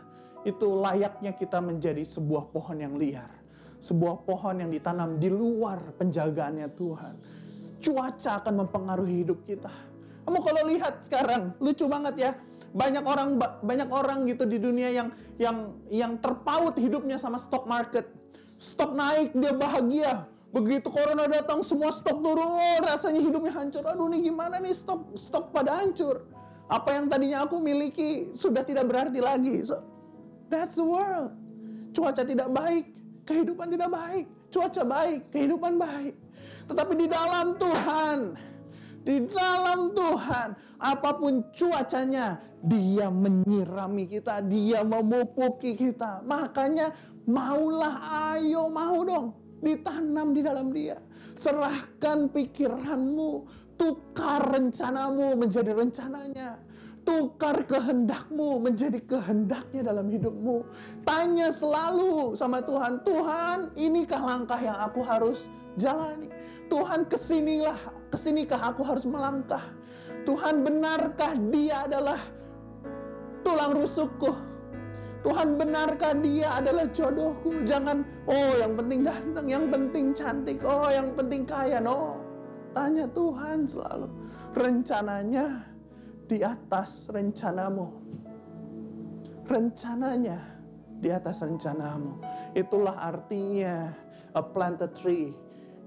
itu 0.47 0.63
layaknya 0.79 1.35
kita 1.35 1.59
menjadi 1.59 1.99
sebuah 2.07 2.47
pohon 2.55 2.79
yang 2.79 2.95
liar. 2.95 3.27
Sebuah 3.83 4.23
pohon 4.23 4.63
yang 4.63 4.71
ditanam 4.71 5.19
di 5.19 5.27
luar 5.27 5.83
penjagaannya 5.99 6.71
Tuhan. 6.71 7.13
Cuaca 7.83 8.39
akan 8.39 8.63
mempengaruhi 8.63 9.27
hidup 9.27 9.43
kita. 9.43 9.71
Kamu 10.23 10.39
kalau 10.39 10.63
lihat 10.71 11.03
sekarang, 11.03 11.51
lucu 11.59 11.83
banget 11.91 12.15
ya. 12.15 12.31
Banyak 12.71 13.03
orang 13.03 13.35
banyak 13.59 13.89
orang 13.91 14.23
gitu 14.31 14.47
di 14.47 14.57
dunia 14.57 14.87
yang 14.87 15.11
yang 15.35 15.57
yang 15.91 16.13
terpaut 16.23 16.79
hidupnya 16.79 17.19
sama 17.19 17.35
stock 17.35 17.67
market 17.67 18.22
Stok 18.63 18.95
naik, 18.95 19.35
dia 19.35 19.51
bahagia. 19.51 20.23
Begitu 20.55 20.87
corona 20.87 21.27
datang, 21.27 21.59
semua 21.67 21.91
stok 21.91 22.23
turun. 22.23 22.47
Oh, 22.47 22.79
rasanya 22.79 23.19
hidupnya 23.19 23.51
hancur. 23.51 23.83
Aduh, 23.83 24.07
nih 24.07 24.31
gimana 24.31 24.63
nih 24.63 24.71
stok 24.71 25.19
stok 25.19 25.51
pada 25.51 25.83
hancur. 25.83 26.23
Apa 26.71 26.95
yang 26.95 27.11
tadinya 27.11 27.43
aku 27.43 27.59
miliki 27.59 28.31
sudah 28.31 28.63
tidak 28.63 28.87
berarti 28.87 29.19
lagi. 29.19 29.67
So, 29.67 29.83
that's 30.47 30.79
the 30.79 30.87
world. 30.87 31.35
Cuaca 31.91 32.23
tidak 32.23 32.55
baik, 32.55 32.87
kehidupan 33.27 33.67
tidak 33.67 33.91
baik. 33.91 34.25
Cuaca 34.47 34.83
baik, 34.87 35.21
kehidupan 35.35 35.75
baik. 35.75 36.15
Tetapi 36.71 36.93
di 36.95 37.07
dalam 37.11 37.59
Tuhan, 37.59 38.17
di 39.03 39.17
dalam 39.27 39.91
Tuhan, 39.91 40.47
apa 40.79 41.11
pun 41.19 41.51
cuacanya, 41.51 42.39
Dia 42.63 43.11
menyirami 43.11 44.07
kita, 44.07 44.39
Dia 44.47 44.87
memupuki 44.87 45.75
kita. 45.75 46.23
Makanya 46.23 46.95
maulah, 47.27 47.95
ayo 48.35 48.67
mau 48.67 49.03
dong, 49.03 49.59
ditanam 49.63 50.35
di 50.35 50.41
dalam 50.43 50.69
Dia. 50.75 50.99
Serahkan 51.33 52.29
pikiranmu, 52.29 53.31
tukar 53.79 54.53
rencanamu 54.53 55.39
menjadi 55.39 55.71
rencananya. 55.73 56.59
Tukar 57.03 57.67
kehendakmu 57.67 58.63
menjadi 58.63 59.03
kehendaknya 59.03 59.91
dalam 59.91 60.07
hidupmu. 60.07 60.63
Tanya 61.03 61.51
selalu 61.51 62.31
sama 62.39 62.63
Tuhan, 62.63 63.03
Tuhan 63.03 63.75
inikah 63.75 64.23
langkah 64.23 64.55
yang 64.55 64.79
aku 64.79 65.03
harus 65.03 65.51
jalani? 65.75 66.31
Tuhan 66.71 67.03
ke 67.03 67.19
sinilah, 67.19 67.75
ke 68.07 68.15
sinikah 68.15 68.71
aku 68.71 68.87
harus 68.87 69.03
melangkah? 69.03 69.59
Tuhan 70.23 70.63
benarkah 70.63 71.35
dia 71.51 71.83
adalah 71.83 72.19
tulang 73.43 73.75
rusukku? 73.75 74.52
Tuhan 75.23 75.55
benarkah 75.55 76.13
dia 76.19 76.59
adalah 76.59 76.83
jodohku? 76.91 77.63
Jangan, 77.63 78.03
oh 78.27 78.51
yang 78.59 78.75
penting 78.75 79.07
ganteng, 79.07 79.47
yang 79.47 79.65
penting 79.71 80.05
cantik, 80.11 80.59
oh 80.67 80.91
yang 80.91 81.15
penting 81.15 81.47
kaya. 81.47 81.79
No, 81.79 82.19
tanya 82.75 83.07
Tuhan 83.07 83.63
selalu. 83.63 84.11
Rencananya 84.53 85.63
di 86.27 86.43
atas 86.43 87.07
rencanamu. 87.07 87.87
Rencananya 89.47 90.39
di 90.99 91.07
atas 91.07 91.39
rencanamu. 91.39 92.19
Itulah 92.51 92.99
artinya 92.99 93.95
a 94.35 94.43
planted 94.43 94.91
tree 94.91 95.31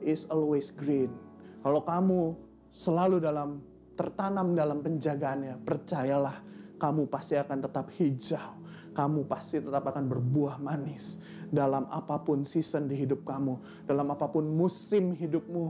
is 0.00 0.24
always 0.32 0.72
green. 0.72 1.12
Kalau 1.60 1.84
kamu 1.84 2.36
selalu 2.72 3.20
dalam 3.20 3.60
tertanam 3.96 4.52
dalam 4.52 4.84
penjagaannya, 4.84 5.60
percayalah 5.64 6.36
kamu 6.76 7.08
pasti 7.08 7.40
akan 7.40 7.58
tetap 7.64 7.88
hijau. 7.96 8.64
Kamu 8.96 9.28
pasti 9.28 9.60
tetap 9.60 9.84
akan 9.84 10.08
berbuah 10.08 10.56
manis 10.56 11.20
dalam 11.52 11.84
apa 11.92 12.16
pun 12.24 12.48
season 12.48 12.88
di 12.88 12.96
hidup 12.96 13.28
kamu, 13.28 13.84
dalam 13.84 14.08
apa 14.08 14.24
pun 14.32 14.48
musim 14.48 15.12
hidupmu. 15.12 15.66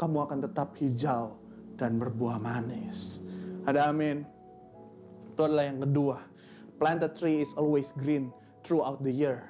Kamu 0.00 0.16
akan 0.24 0.38
tetap 0.48 0.72
hijau 0.80 1.36
dan 1.76 2.00
berbuah 2.00 2.40
manis. 2.40 3.20
Ada 3.68 3.92
amin. 3.92 4.24
Itu 5.36 5.44
adalah 5.44 5.68
yang 5.68 5.84
kedua. 5.84 6.16
Planted 6.80 7.12
tree 7.12 7.44
is 7.44 7.52
always 7.60 7.92
green 7.92 8.32
throughout 8.64 9.04
the 9.04 9.12
year 9.12 9.44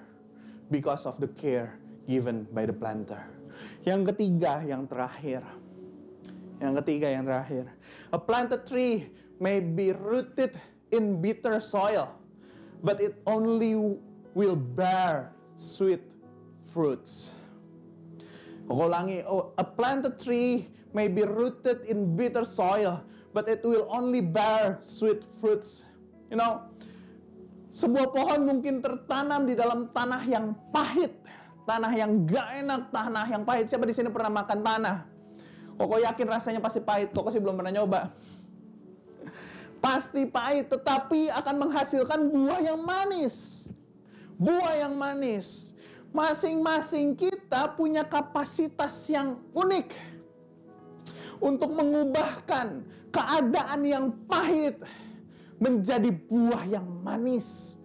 because 0.69 1.07
of 1.07 1.17
the 1.23 1.31
care 1.31 1.79
given 2.11 2.45
by 2.51 2.67
the 2.67 2.75
planter. 2.75 3.23
Yang 3.87 4.13
ketiga, 4.13 4.61
yang 4.67 4.91
terakhir. 4.91 5.47
Yang 6.59 6.75
ketiga, 6.83 7.07
yang 7.15 7.25
terakhir. 7.25 7.65
A 8.11 8.19
planted 8.19 8.67
tree 8.67 9.09
may 9.39 9.63
be 9.63 9.95
rooted 9.95 10.59
in 10.91 11.19
bitter 11.19 11.59
soil, 11.59 12.15
but 12.85 13.01
it 13.01 13.17
only 13.25 13.73
will 14.37 14.55
bear 14.55 15.33
sweet 15.57 16.05
fruits. 16.61 17.33
Ulangi, 18.69 19.25
oh, 19.25 19.57
a 19.57 19.65
planted 19.65 20.21
tree 20.21 20.69
may 20.93 21.09
be 21.09 21.25
rooted 21.25 21.89
in 21.89 22.13
bitter 22.13 22.45
soil, 22.45 23.01
but 23.33 23.49
it 23.49 23.65
will 23.65 23.89
only 23.89 24.21
bear 24.21 24.79
sweet 24.85 25.25
fruits. 25.41 25.85
You 26.29 26.37
know, 26.37 26.69
sebuah 27.73 28.13
pohon 28.13 28.45
mungkin 28.45 28.85
tertanam 28.85 29.49
di 29.49 29.57
dalam 29.57 29.89
tanah 29.93 30.23
yang 30.29 30.53
pahit, 30.73 31.13
tanah 31.65 31.93
yang 31.93 32.25
gak 32.29 32.49
enak, 32.61 32.83
tanah 32.93 33.27
yang 33.29 33.43
pahit. 33.45 33.69
Siapa 33.69 33.85
di 33.89 33.97
sini 33.97 34.13
pernah 34.13 34.45
makan 34.45 34.61
tanah? 34.61 34.97
Koko 35.75 35.99
yakin 35.99 36.27
rasanya 36.31 36.61
pasti 36.63 36.79
pahit, 36.81 37.11
Koko 37.11 37.29
sih 37.35 37.43
belum 37.43 37.59
pernah 37.59 37.75
nyoba. 37.75 38.15
Pasti 39.85 40.25
pahit, 40.25 40.73
tetapi 40.73 41.29
akan 41.29 41.69
menghasilkan 41.69 42.33
buah 42.33 42.61
yang 42.65 42.81
manis. 42.81 43.69
Buah 44.41 44.81
yang 44.81 44.97
manis. 44.97 45.77
Masing-masing 46.09 47.13
kita 47.13 47.77
punya 47.77 48.01
kapasitas 48.01 49.05
yang 49.13 49.37
unik 49.53 49.93
untuk 51.37 51.69
mengubahkan 51.77 52.81
keadaan 53.13 53.81
yang 53.85 54.07
pahit 54.25 54.81
menjadi 55.61 56.17
buah 56.33 56.65
yang 56.65 56.89
manis. 57.05 57.77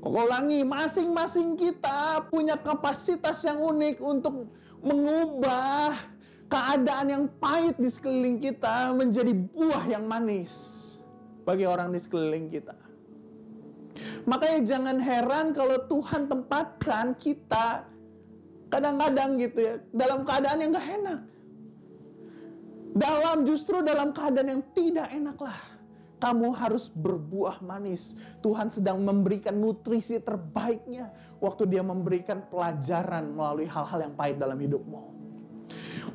Kok 0.00 0.16
ulangi, 0.16 0.64
masing-masing 0.64 1.60
kita 1.60 2.24
punya 2.32 2.56
kapasitas 2.56 3.44
yang 3.44 3.60
unik 3.60 4.00
untuk 4.00 4.48
mengubah 4.80 5.92
keadaan 6.48 7.06
yang 7.10 7.24
pahit 7.36 7.76
di 7.76 7.90
sekeliling 7.92 8.40
kita 8.40 8.96
menjadi 8.96 9.34
buah 9.34 9.84
yang 9.92 10.08
manis 10.08 10.85
bagi 11.46 11.64
orang 11.64 11.94
di 11.94 12.02
sekeliling 12.02 12.50
kita. 12.50 12.74
Makanya 14.26 14.60
jangan 14.66 14.96
heran 14.98 15.54
kalau 15.54 15.78
Tuhan 15.86 16.26
tempatkan 16.26 17.14
kita 17.14 17.86
kadang-kadang 18.66 19.38
gitu 19.38 19.58
ya 19.62 19.74
dalam 19.94 20.26
keadaan 20.26 20.58
yang 20.58 20.70
gak 20.74 20.88
enak. 20.90 21.20
Dalam 22.96 23.36
justru 23.46 23.84
dalam 23.86 24.10
keadaan 24.10 24.58
yang 24.58 24.62
tidak 24.74 25.08
enak 25.14 25.38
lah. 25.38 25.60
Kamu 26.16 26.48
harus 26.56 26.88
berbuah 26.88 27.60
manis. 27.60 28.16
Tuhan 28.40 28.72
sedang 28.72 29.04
memberikan 29.04 29.52
nutrisi 29.52 30.16
terbaiknya 30.16 31.12
waktu 31.44 31.68
dia 31.68 31.84
memberikan 31.84 32.40
pelajaran 32.48 33.36
melalui 33.36 33.68
hal-hal 33.68 34.00
yang 34.00 34.14
pahit 34.16 34.40
dalam 34.40 34.56
hidupmu. 34.56 35.12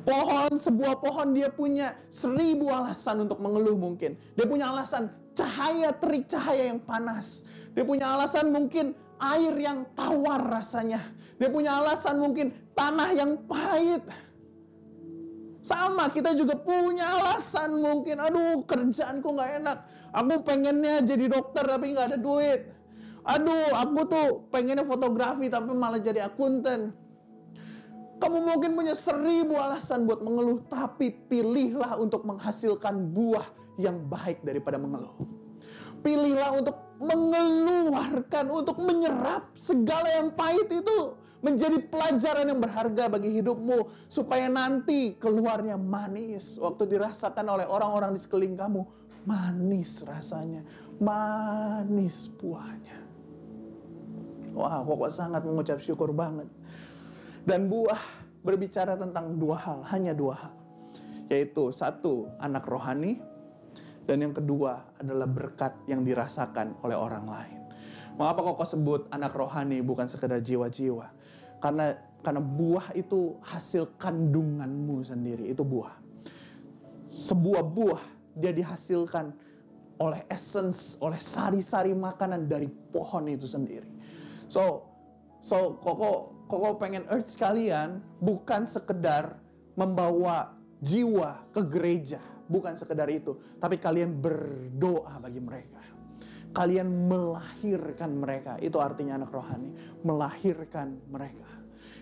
Pohon, 0.02 0.58
sebuah 0.58 0.98
pohon 0.98 1.30
dia 1.30 1.54
punya 1.54 1.94
seribu 2.10 2.66
alasan 2.74 3.30
untuk 3.30 3.38
mengeluh 3.38 3.78
mungkin. 3.78 4.18
Dia 4.34 4.50
punya 4.50 4.74
alasan 4.74 5.21
cahaya 5.32 5.90
terik 5.96 6.28
cahaya 6.28 6.72
yang 6.72 6.80
panas. 6.80 7.44
Dia 7.72 7.84
punya 7.84 8.12
alasan 8.12 8.52
mungkin 8.52 8.92
air 9.18 9.54
yang 9.56 9.88
tawar 9.96 10.40
rasanya. 10.44 11.00
Dia 11.40 11.48
punya 11.50 11.80
alasan 11.80 12.20
mungkin 12.20 12.54
tanah 12.76 13.10
yang 13.16 13.34
pahit. 13.48 14.04
Sama 15.62 16.10
kita 16.10 16.34
juga 16.34 16.58
punya 16.58 17.06
alasan 17.22 17.78
mungkin, 17.78 18.18
aduh 18.18 18.66
kerjaanku 18.66 19.28
nggak 19.30 19.50
enak. 19.62 19.78
Aku 20.12 20.42
pengennya 20.42 21.00
jadi 21.06 21.30
dokter 21.30 21.64
tapi 21.64 21.94
nggak 21.94 22.06
ada 22.14 22.18
duit. 22.18 22.66
Aduh, 23.22 23.70
aku 23.78 24.00
tuh 24.10 24.26
pengennya 24.50 24.82
fotografi 24.82 25.46
tapi 25.46 25.70
malah 25.70 26.02
jadi 26.02 26.26
akuntan. 26.26 26.90
Kamu 28.18 28.38
mungkin 28.42 28.74
punya 28.74 28.94
seribu 28.98 29.54
alasan 29.54 30.06
buat 30.06 30.22
mengeluh, 30.22 30.62
tapi 30.66 31.10
pilihlah 31.30 31.98
untuk 31.98 32.26
menghasilkan 32.26 33.14
buah 33.14 33.61
yang 33.80 34.00
baik 34.08 34.44
daripada 34.44 34.76
mengeluh. 34.76 35.14
Pilihlah 36.02 36.58
untuk 36.58 36.76
mengeluarkan, 36.98 38.44
untuk 38.50 38.78
menyerap 38.82 39.54
segala 39.54 40.10
yang 40.18 40.34
pahit 40.34 40.66
itu 40.70 41.14
menjadi 41.42 41.78
pelajaran 41.90 42.46
yang 42.46 42.60
berharga 42.62 43.10
bagi 43.10 43.42
hidupmu 43.42 44.06
supaya 44.06 44.46
nanti 44.46 45.18
keluarnya 45.18 45.74
manis 45.74 46.54
waktu 46.62 46.86
dirasakan 46.86 47.46
oleh 47.50 47.66
orang-orang 47.66 48.14
di 48.14 48.22
sekeliling 48.22 48.54
kamu 48.54 48.86
manis 49.26 50.06
rasanya 50.06 50.62
manis 51.02 52.30
buahnya 52.38 52.94
wah 54.54 54.86
kok 54.86 55.10
sangat 55.10 55.42
mengucap 55.42 55.82
syukur 55.82 56.14
banget 56.14 56.46
dan 57.42 57.66
buah 57.66 57.98
berbicara 58.42 58.98
tentang 58.98 59.38
dua 59.38 59.56
hal, 59.58 59.78
hanya 59.90 60.12
dua 60.14 60.34
hal. 60.38 60.54
Yaitu 61.30 61.70
satu, 61.72 62.28
anak 62.38 62.66
rohani. 62.68 63.18
Dan 64.02 64.26
yang 64.26 64.34
kedua 64.34 64.98
adalah 64.98 65.30
berkat 65.30 65.78
yang 65.86 66.02
dirasakan 66.02 66.74
oleh 66.82 66.98
orang 66.98 67.26
lain. 67.26 67.58
Mengapa 68.18 68.44
kok 68.44 68.66
sebut 68.66 69.08
anak 69.14 69.32
rohani 69.32 69.80
bukan 69.80 70.10
sekedar 70.10 70.42
jiwa-jiwa? 70.42 71.06
Karena 71.62 71.94
karena 72.22 72.38
buah 72.38 72.94
itu 72.94 73.38
hasil 73.42 73.98
kandunganmu 73.98 75.02
sendiri, 75.02 75.50
itu 75.50 75.66
buah. 75.66 75.94
Sebuah 77.10 77.62
buah 77.66 78.02
dia 78.38 78.54
dihasilkan 78.54 79.34
oleh 79.98 80.22
essence, 80.30 80.96
oleh 81.02 81.18
sari-sari 81.18 81.92
makanan 81.94 82.46
dari 82.46 82.66
pohon 82.66 83.26
itu 83.26 83.46
sendiri. 83.46 83.86
So, 84.46 84.86
so 85.42 85.78
koko 85.82 86.42
koko 86.46 86.78
pengen 86.78 87.06
urge 87.10 87.34
kalian 87.38 88.02
bukan 88.22 88.66
sekedar 88.66 89.38
membawa 89.74 90.54
jiwa 90.82 91.42
ke 91.54 91.62
gereja, 91.66 92.22
bukan 92.52 92.76
sekedar 92.76 93.08
itu, 93.08 93.40
tapi 93.56 93.80
kalian 93.80 94.20
berdoa 94.20 95.16
bagi 95.16 95.40
mereka. 95.40 95.80
Kalian 96.52 97.08
melahirkan 97.08 98.12
mereka, 98.12 98.60
itu 98.60 98.76
artinya 98.76 99.16
anak 99.16 99.32
rohani, 99.32 99.72
melahirkan 100.04 101.00
mereka. 101.08 101.48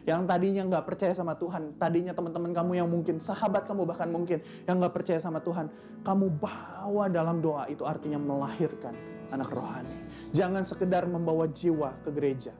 Yang 0.02 0.26
tadinya 0.26 0.62
nggak 0.66 0.84
percaya 0.90 1.14
sama 1.14 1.38
Tuhan, 1.38 1.78
tadinya 1.78 2.10
teman-teman 2.10 2.50
kamu 2.50 2.72
yang 2.82 2.88
mungkin 2.90 3.22
sahabat 3.22 3.70
kamu 3.70 3.86
bahkan 3.86 4.10
mungkin 4.10 4.42
yang 4.66 4.82
nggak 4.82 4.90
percaya 4.90 5.22
sama 5.22 5.38
Tuhan, 5.38 5.70
kamu 6.02 6.26
bawa 6.40 7.06
dalam 7.06 7.38
doa 7.38 7.70
itu 7.70 7.86
artinya 7.86 8.18
melahirkan 8.18 8.96
anak 9.30 9.54
rohani. 9.54 9.94
Jangan 10.34 10.66
sekedar 10.66 11.06
membawa 11.06 11.46
jiwa 11.46 11.94
ke 12.02 12.10
gereja, 12.10 12.50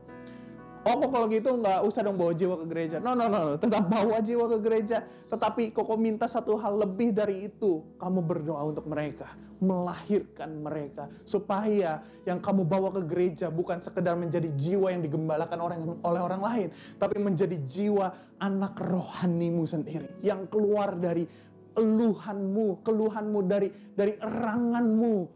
Oh 0.81 0.97
kok 0.97 1.13
kalau 1.13 1.29
gitu 1.29 1.61
nggak 1.61 1.85
usah 1.85 2.01
dong 2.01 2.17
bawa 2.17 2.33
jiwa 2.33 2.57
ke 2.65 2.67
gereja. 2.73 2.97
No, 3.05 3.13
no, 3.13 3.29
no, 3.29 3.61
tetap 3.61 3.85
bawa 3.85 4.17
jiwa 4.25 4.49
ke 4.49 4.59
gereja. 4.65 5.05
Tetapi 5.29 5.77
kok 5.77 5.85
minta 6.01 6.25
satu 6.25 6.57
hal 6.57 6.81
lebih 6.81 7.13
dari 7.13 7.53
itu. 7.53 7.85
Kamu 8.01 8.25
berdoa 8.25 8.65
untuk 8.65 8.89
mereka. 8.89 9.29
Melahirkan 9.61 10.65
mereka. 10.65 11.13
Supaya 11.29 12.01
yang 12.25 12.41
kamu 12.41 12.65
bawa 12.65 12.97
ke 12.97 13.05
gereja 13.05 13.53
bukan 13.53 13.77
sekedar 13.85 14.17
menjadi 14.17 14.49
jiwa 14.57 14.89
yang 14.89 15.05
digembalakan 15.05 15.59
orang, 15.61 15.81
oleh 16.01 16.21
orang 16.25 16.41
lain. 16.41 16.69
Tapi 16.97 17.21
menjadi 17.21 17.61
jiwa 17.61 18.41
anak 18.41 18.81
rohanimu 18.81 19.69
sendiri. 19.69 20.09
Yang 20.25 20.49
keluar 20.49 20.97
dari 20.97 21.29
eluhanmu, 21.77 22.81
keluhanmu 22.81 23.41
dari 23.45 23.69
dari 23.93 24.17
eranganmu. 24.17 25.29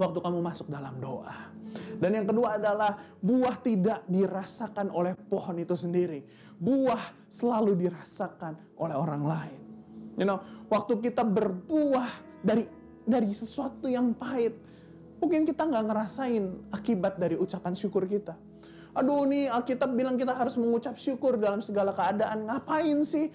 Waktu 0.00 0.18
kamu 0.24 0.38
masuk 0.40 0.72
dalam 0.72 0.96
doa. 0.96 1.47
Dan 1.98 2.14
yang 2.14 2.26
kedua 2.26 2.56
adalah 2.60 2.94
buah 3.18 3.56
tidak 3.62 4.06
dirasakan 4.06 4.90
oleh 4.94 5.14
pohon 5.16 5.58
itu 5.58 5.74
sendiri. 5.74 6.22
Buah 6.58 7.28
selalu 7.28 7.74
dirasakan 7.88 8.78
oleh 8.78 8.96
orang 8.96 9.22
lain. 9.22 9.60
You 10.18 10.26
know, 10.26 10.42
waktu 10.66 10.98
kita 10.98 11.22
berbuah 11.22 12.42
dari 12.42 12.66
dari 13.08 13.30
sesuatu 13.30 13.86
yang 13.86 14.12
pahit, 14.12 14.58
mungkin 15.22 15.46
kita 15.46 15.64
nggak 15.64 15.84
ngerasain 15.86 16.44
akibat 16.74 17.16
dari 17.16 17.38
ucapan 17.38 17.72
syukur 17.72 18.04
kita. 18.04 18.34
Aduh 18.98 19.22
nih 19.30 19.46
Alkitab 19.46 19.94
bilang 19.94 20.18
kita 20.18 20.34
harus 20.34 20.58
mengucap 20.58 20.98
syukur 20.98 21.38
dalam 21.38 21.62
segala 21.62 21.94
keadaan. 21.94 22.50
Ngapain 22.50 22.98
sih? 23.06 23.30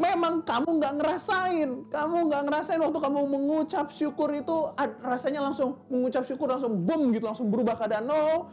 Memang 0.00 0.40
kamu 0.40 0.80
nggak 0.80 0.94
ngerasain, 0.96 1.68
kamu 1.92 2.16
nggak 2.32 2.42
ngerasain 2.48 2.80
waktu 2.80 2.98
kamu 3.04 3.20
mengucap 3.28 3.92
syukur 3.92 4.32
itu 4.32 4.72
rasanya 5.04 5.44
langsung 5.44 5.76
mengucap 5.92 6.24
syukur 6.24 6.48
langsung 6.48 6.72
boom 6.88 7.12
gitu 7.12 7.28
langsung 7.28 7.52
berubah 7.52 7.76
keadaan. 7.76 8.08
No, 8.08 8.48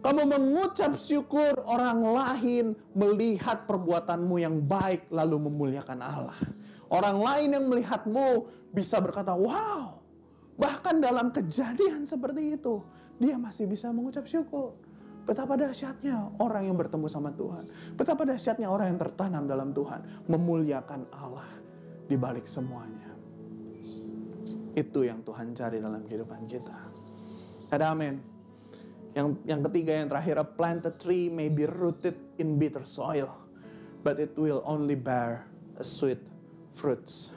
kamu 0.00 0.30
mengucap 0.30 0.94
syukur 0.94 1.58
orang 1.66 2.06
lain 2.06 2.78
melihat 2.94 3.66
perbuatanmu 3.66 4.36
yang 4.38 4.62
baik 4.62 5.10
lalu 5.10 5.50
memuliakan 5.50 5.98
Allah. 5.98 6.38
Orang 6.86 7.18
lain 7.18 7.50
yang 7.50 7.66
melihatmu 7.66 8.46
bisa 8.70 9.02
berkata, 9.02 9.34
wow, 9.34 9.98
bahkan 10.54 11.02
dalam 11.02 11.34
kejadian 11.34 12.06
seperti 12.06 12.54
itu 12.54 12.82
dia 13.18 13.36
masih 13.36 13.66
bisa 13.66 13.90
mengucap 13.90 14.24
syukur. 14.24 14.78
Betapa 15.24 15.54
dahsyatnya 15.54 16.40
orang 16.40 16.66
yang 16.66 16.76
bertemu 16.76 17.06
sama 17.06 17.30
Tuhan. 17.36 17.68
Betapa 17.94 18.26
dahsyatnya 18.26 18.66
orang 18.66 18.96
yang 18.96 19.00
tertanam 19.00 19.44
dalam 19.46 19.70
Tuhan. 19.70 20.26
Memuliakan 20.26 21.06
Allah 21.12 21.46
di 22.08 22.16
balik 22.18 22.48
semuanya. 22.48 23.10
Itu 24.74 25.06
yang 25.06 25.22
Tuhan 25.22 25.54
cari 25.54 25.78
dalam 25.78 26.02
kehidupan 26.02 26.46
kita. 26.50 26.76
Ada 27.70 27.94
amin. 27.94 28.18
Yang, 29.14 29.42
yang 29.46 29.60
ketiga, 29.66 29.92
yang 29.98 30.08
terakhir, 30.10 30.38
a 30.38 30.46
planted 30.46 30.94
tree 30.98 31.26
may 31.26 31.50
be 31.50 31.66
rooted 31.66 32.14
in 32.38 32.58
bitter 32.58 32.86
soil, 32.86 33.30
but 34.06 34.22
it 34.22 34.34
will 34.38 34.62
only 34.62 34.94
bear 34.94 35.46
a 35.78 35.84
sweet 35.86 36.22
fruits. 36.70 37.34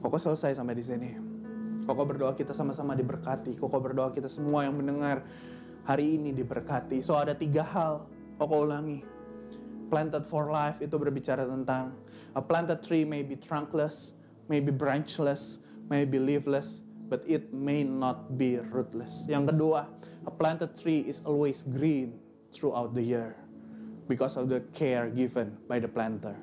Koko 0.00 0.16
selesai 0.16 0.56
sampai 0.56 0.74
di 0.78 0.84
sini. 0.86 1.10
Koko 1.84 2.06
berdoa 2.06 2.38
kita 2.38 2.54
sama-sama 2.54 2.94
diberkati. 2.94 3.58
Koko 3.58 3.82
berdoa 3.82 4.14
kita 4.14 4.30
semua 4.30 4.62
yang 4.62 4.78
mendengar 4.78 5.26
hari 5.84 6.16
ini 6.18 6.34
diberkati. 6.34 7.00
So 7.04 7.16
ada 7.16 7.36
tiga 7.36 7.64
hal. 7.64 8.08
Koko 8.40 8.64
ulangi. 8.64 9.04
Planted 9.90 10.24
for 10.24 10.48
life 10.48 10.78
itu 10.80 10.94
berbicara 10.96 11.44
tentang 11.44 11.92
a 12.32 12.40
planted 12.40 12.80
tree 12.80 13.02
may 13.02 13.26
be 13.26 13.34
trunkless, 13.34 14.14
may 14.46 14.62
be 14.62 14.70
branchless, 14.70 15.58
may 15.90 16.06
be 16.06 16.22
leafless, 16.22 16.80
but 17.10 17.26
it 17.26 17.50
may 17.50 17.82
not 17.82 18.38
be 18.38 18.62
rootless. 18.70 19.26
Yang 19.26 19.50
kedua, 19.50 19.90
a 20.24 20.32
planted 20.32 20.78
tree 20.78 21.02
is 21.02 21.20
always 21.26 21.66
green 21.66 22.22
throughout 22.54 22.94
the 22.94 23.02
year 23.02 23.34
because 24.06 24.38
of 24.38 24.46
the 24.46 24.62
care 24.70 25.10
given 25.10 25.58
by 25.66 25.82
the 25.82 25.90
planter. 25.90 26.38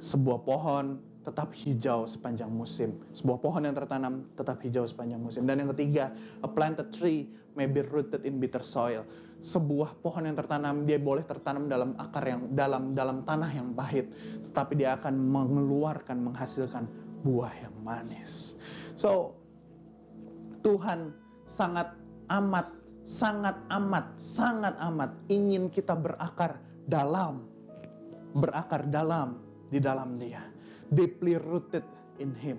Sebuah 0.00 0.44
pohon 0.44 1.00
tetap 1.26 1.50
hijau 1.58 2.06
sepanjang 2.06 2.46
musim. 2.46 3.02
Sebuah 3.10 3.42
pohon 3.42 3.66
yang 3.66 3.74
tertanam 3.74 4.30
tetap 4.38 4.62
hijau 4.62 4.86
sepanjang 4.86 5.18
musim. 5.18 5.42
Dan 5.42 5.58
yang 5.58 5.74
ketiga, 5.74 6.14
a 6.38 6.46
planted 6.46 6.94
tree 6.94 7.26
may 7.58 7.66
be 7.66 7.82
rooted 7.82 8.22
in 8.22 8.38
bitter 8.38 8.62
soil. 8.62 9.02
Sebuah 9.42 9.98
pohon 9.98 10.22
yang 10.22 10.38
tertanam 10.38 10.86
dia 10.86 11.02
boleh 11.02 11.26
tertanam 11.26 11.66
dalam 11.66 11.98
akar 11.98 12.22
yang 12.30 12.46
dalam 12.54 12.94
dalam 12.94 13.26
tanah 13.26 13.50
yang 13.50 13.74
pahit, 13.74 14.14
tetapi 14.46 14.78
dia 14.78 14.94
akan 14.94 15.18
mengeluarkan 15.18 16.16
menghasilkan 16.22 16.86
buah 17.26 17.52
yang 17.58 17.74
manis. 17.82 18.54
So 18.94 19.34
Tuhan 20.62 21.10
sangat 21.42 21.90
amat 22.30 22.70
sangat 23.06 23.54
amat 23.70 24.18
sangat 24.18 24.74
amat 24.78 25.10
ingin 25.30 25.70
kita 25.70 25.94
berakar 25.94 26.58
dalam 26.86 27.46
berakar 28.34 28.86
dalam 28.90 29.42
di 29.70 29.78
dalam 29.78 30.18
Dia 30.18 30.55
deeply 30.90 31.38
rooted 31.38 31.84
in 32.22 32.34
Him. 32.36 32.58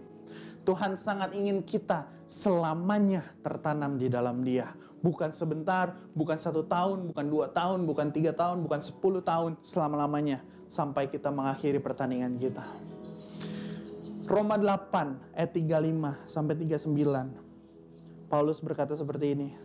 Tuhan 0.67 0.99
sangat 0.99 1.31
ingin 1.31 1.63
kita 1.63 2.11
selamanya 2.27 3.23
tertanam 3.39 3.95
di 3.95 4.11
dalam 4.11 4.43
Dia. 4.43 4.67
Bukan 4.99 5.31
sebentar, 5.31 5.95
bukan 6.11 6.35
satu 6.35 6.67
tahun, 6.67 7.07
bukan 7.07 7.25
dua 7.31 7.47
tahun, 7.53 7.87
bukan 7.87 8.11
tiga 8.11 8.35
tahun, 8.35 8.65
bukan 8.65 8.83
sepuluh 8.83 9.23
tahun, 9.23 9.55
selama-lamanya. 9.63 10.43
Sampai 10.67 11.07
kita 11.07 11.31
mengakhiri 11.31 11.79
pertandingan 11.79 12.35
kita. 12.35 12.67
Roma 14.27 14.59
8 14.59 15.39
ayat 15.39 15.55
35 15.55 16.27
sampai 16.27 16.59
39. 16.59 18.27
Paulus 18.27 18.59
berkata 18.59 18.91
seperti 18.91 19.31
ini. 19.31 19.55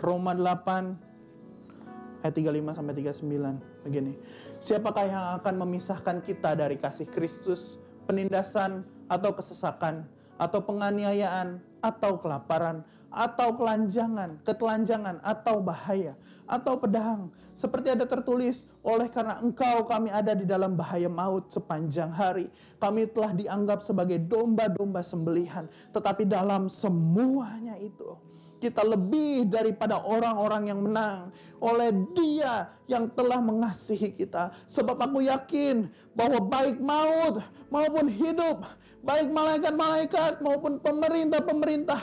Roma 0.00 0.32
8 0.32 2.24
ayat 2.24 2.32
35 2.32 2.80
sampai 2.80 2.94
39 2.96 3.84
begini. 3.84 4.16
Siapakah 4.56 5.04
yang 5.04 5.24
akan 5.44 5.54
memisahkan 5.68 6.24
kita 6.24 6.56
dari 6.56 6.80
kasih 6.80 7.12
Kristus? 7.12 7.76
Penindasan 8.10 8.82
atau 9.06 9.30
kesesakan 9.30 10.02
atau 10.34 10.58
penganiayaan 10.58 11.62
atau 11.78 12.18
kelaparan 12.18 12.82
atau 13.10 13.54
kelanjangan, 13.54 14.42
ketelanjangan 14.42 15.22
atau 15.22 15.62
bahaya 15.62 16.18
atau 16.50 16.74
pedang. 16.78 17.30
Seperti 17.54 17.92
ada 17.92 18.08
tertulis, 18.08 18.64
oleh 18.80 19.06
karena 19.12 19.36
engkau 19.38 19.84
kami 19.84 20.08
ada 20.08 20.32
di 20.32 20.48
dalam 20.48 20.74
bahaya 20.74 21.12
maut 21.12 21.50
sepanjang 21.52 22.08
hari. 22.08 22.48
Kami 22.80 23.04
telah 23.10 23.36
dianggap 23.36 23.84
sebagai 23.84 24.16
domba-domba 24.16 25.04
sembelihan. 25.04 25.68
Tetapi 25.92 26.24
dalam 26.24 26.72
semuanya 26.72 27.76
itu, 27.76 28.16
kita 28.60 28.84
lebih 28.84 29.48
daripada 29.48 30.04
orang-orang 30.04 30.68
yang 30.68 30.80
menang 30.84 31.32
oleh 31.58 31.88
Dia 32.12 32.68
yang 32.84 33.08
telah 33.16 33.40
mengasihi 33.40 34.12
kita. 34.12 34.52
Sebab 34.68 35.00
aku 35.00 35.24
yakin 35.24 35.88
bahwa 36.12 36.38
baik 36.44 36.76
maut 36.78 37.40
maupun 37.72 38.06
hidup, 38.06 38.68
baik 39.00 39.32
malaikat-malaikat 39.32 40.44
maupun 40.44 40.76
pemerintah-pemerintah, 40.78 41.98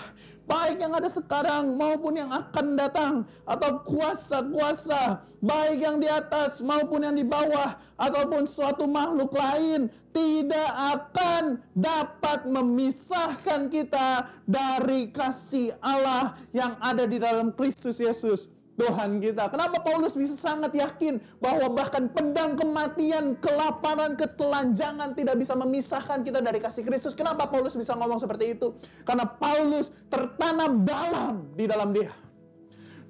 baik 0.47 0.79
yang 0.79 0.95
ada 0.95 1.11
sekarang 1.11 1.75
maupun 1.75 2.17
yang 2.17 2.31
akan 2.31 2.79
datang. 2.79 3.13
Atau 3.43 3.83
kuasa-kuasa 3.83 5.21
baik 5.43 5.77
yang 5.83 6.01
di 6.01 6.09
atas 6.09 6.63
maupun 6.63 7.05
yang 7.05 7.13
di 7.13 7.27
bawah 7.27 7.77
ataupun 7.99 8.49
suatu 8.49 8.89
makhluk 8.89 9.35
lain 9.35 9.91
tidak 10.09 10.71
akan 10.97 11.61
dapat 11.77 12.49
memisahkan 12.49 13.69
kita 13.69 14.25
dari 14.49 15.13
kasih 15.13 15.77
Allah 15.77 16.33
yang 16.55 16.73
ada 16.81 17.05
di 17.05 17.21
dalam 17.21 17.53
Kristus 17.53 18.01
Yesus 18.01 18.56
Tuhan 18.77 19.17
kita. 19.17 19.49
Kenapa 19.49 19.81
Paulus 19.81 20.13
bisa 20.13 20.37
sangat 20.37 20.69
yakin 20.77 21.17
bahwa 21.41 21.73
bahkan 21.73 22.05
pedang 22.13 22.53
kematian, 22.53 23.33
kelaparan, 23.41 24.13
ketelanjangan 24.13 25.17
tidak 25.17 25.35
bisa 25.41 25.57
memisahkan 25.57 26.21
kita 26.21 26.45
dari 26.45 26.61
kasih 26.61 26.85
Kristus? 26.85 27.17
Kenapa 27.17 27.49
Paulus 27.49 27.73
bisa 27.73 27.97
ngomong 27.97 28.21
seperti 28.21 28.53
itu? 28.53 28.77
Karena 29.01 29.25
Paulus 29.25 29.89
tertanam 30.13 30.85
dalam 30.85 31.49
di 31.57 31.65
dalam 31.65 31.89
dia. 31.89 32.13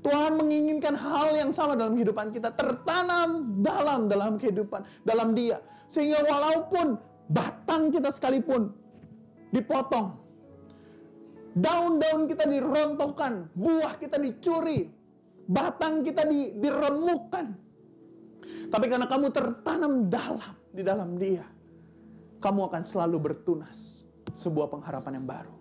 Tuhan 0.07 0.39
menginginkan 0.39 0.95
hal 0.95 1.35
yang 1.35 1.51
sama 1.51 1.75
dalam 1.75 1.99
kehidupan 1.99 2.31
kita, 2.31 2.55
tertanam 2.55 3.59
dalam 3.59 4.07
dalam 4.07 4.39
kehidupan, 4.39 4.87
dalam 5.03 5.35
dia. 5.35 5.59
Sehingga 5.91 6.23
walaupun 6.23 6.95
batang 7.27 7.91
kita 7.91 8.07
sekalipun 8.07 8.71
dipotong, 9.51 10.15
daun-daun 11.59 12.23
kita 12.23 12.47
dirontokkan, 12.47 13.51
buah 13.51 13.99
kita 13.99 14.15
dicuri, 14.15 14.95
batang 15.47 16.03
kita 16.03 16.27
di, 16.27 16.53
diremukkan. 16.59 17.47
Tapi 18.67 18.85
karena 18.91 19.07
kamu 19.07 19.27
tertanam 19.31 20.11
dalam 20.11 20.55
di 20.71 20.83
dalam 20.83 21.15
dia, 21.15 21.47
kamu 22.43 22.67
akan 22.67 22.83
selalu 22.83 23.17
bertunas 23.31 24.03
sebuah 24.35 24.67
pengharapan 24.67 25.23
yang 25.23 25.27
baru. 25.27 25.55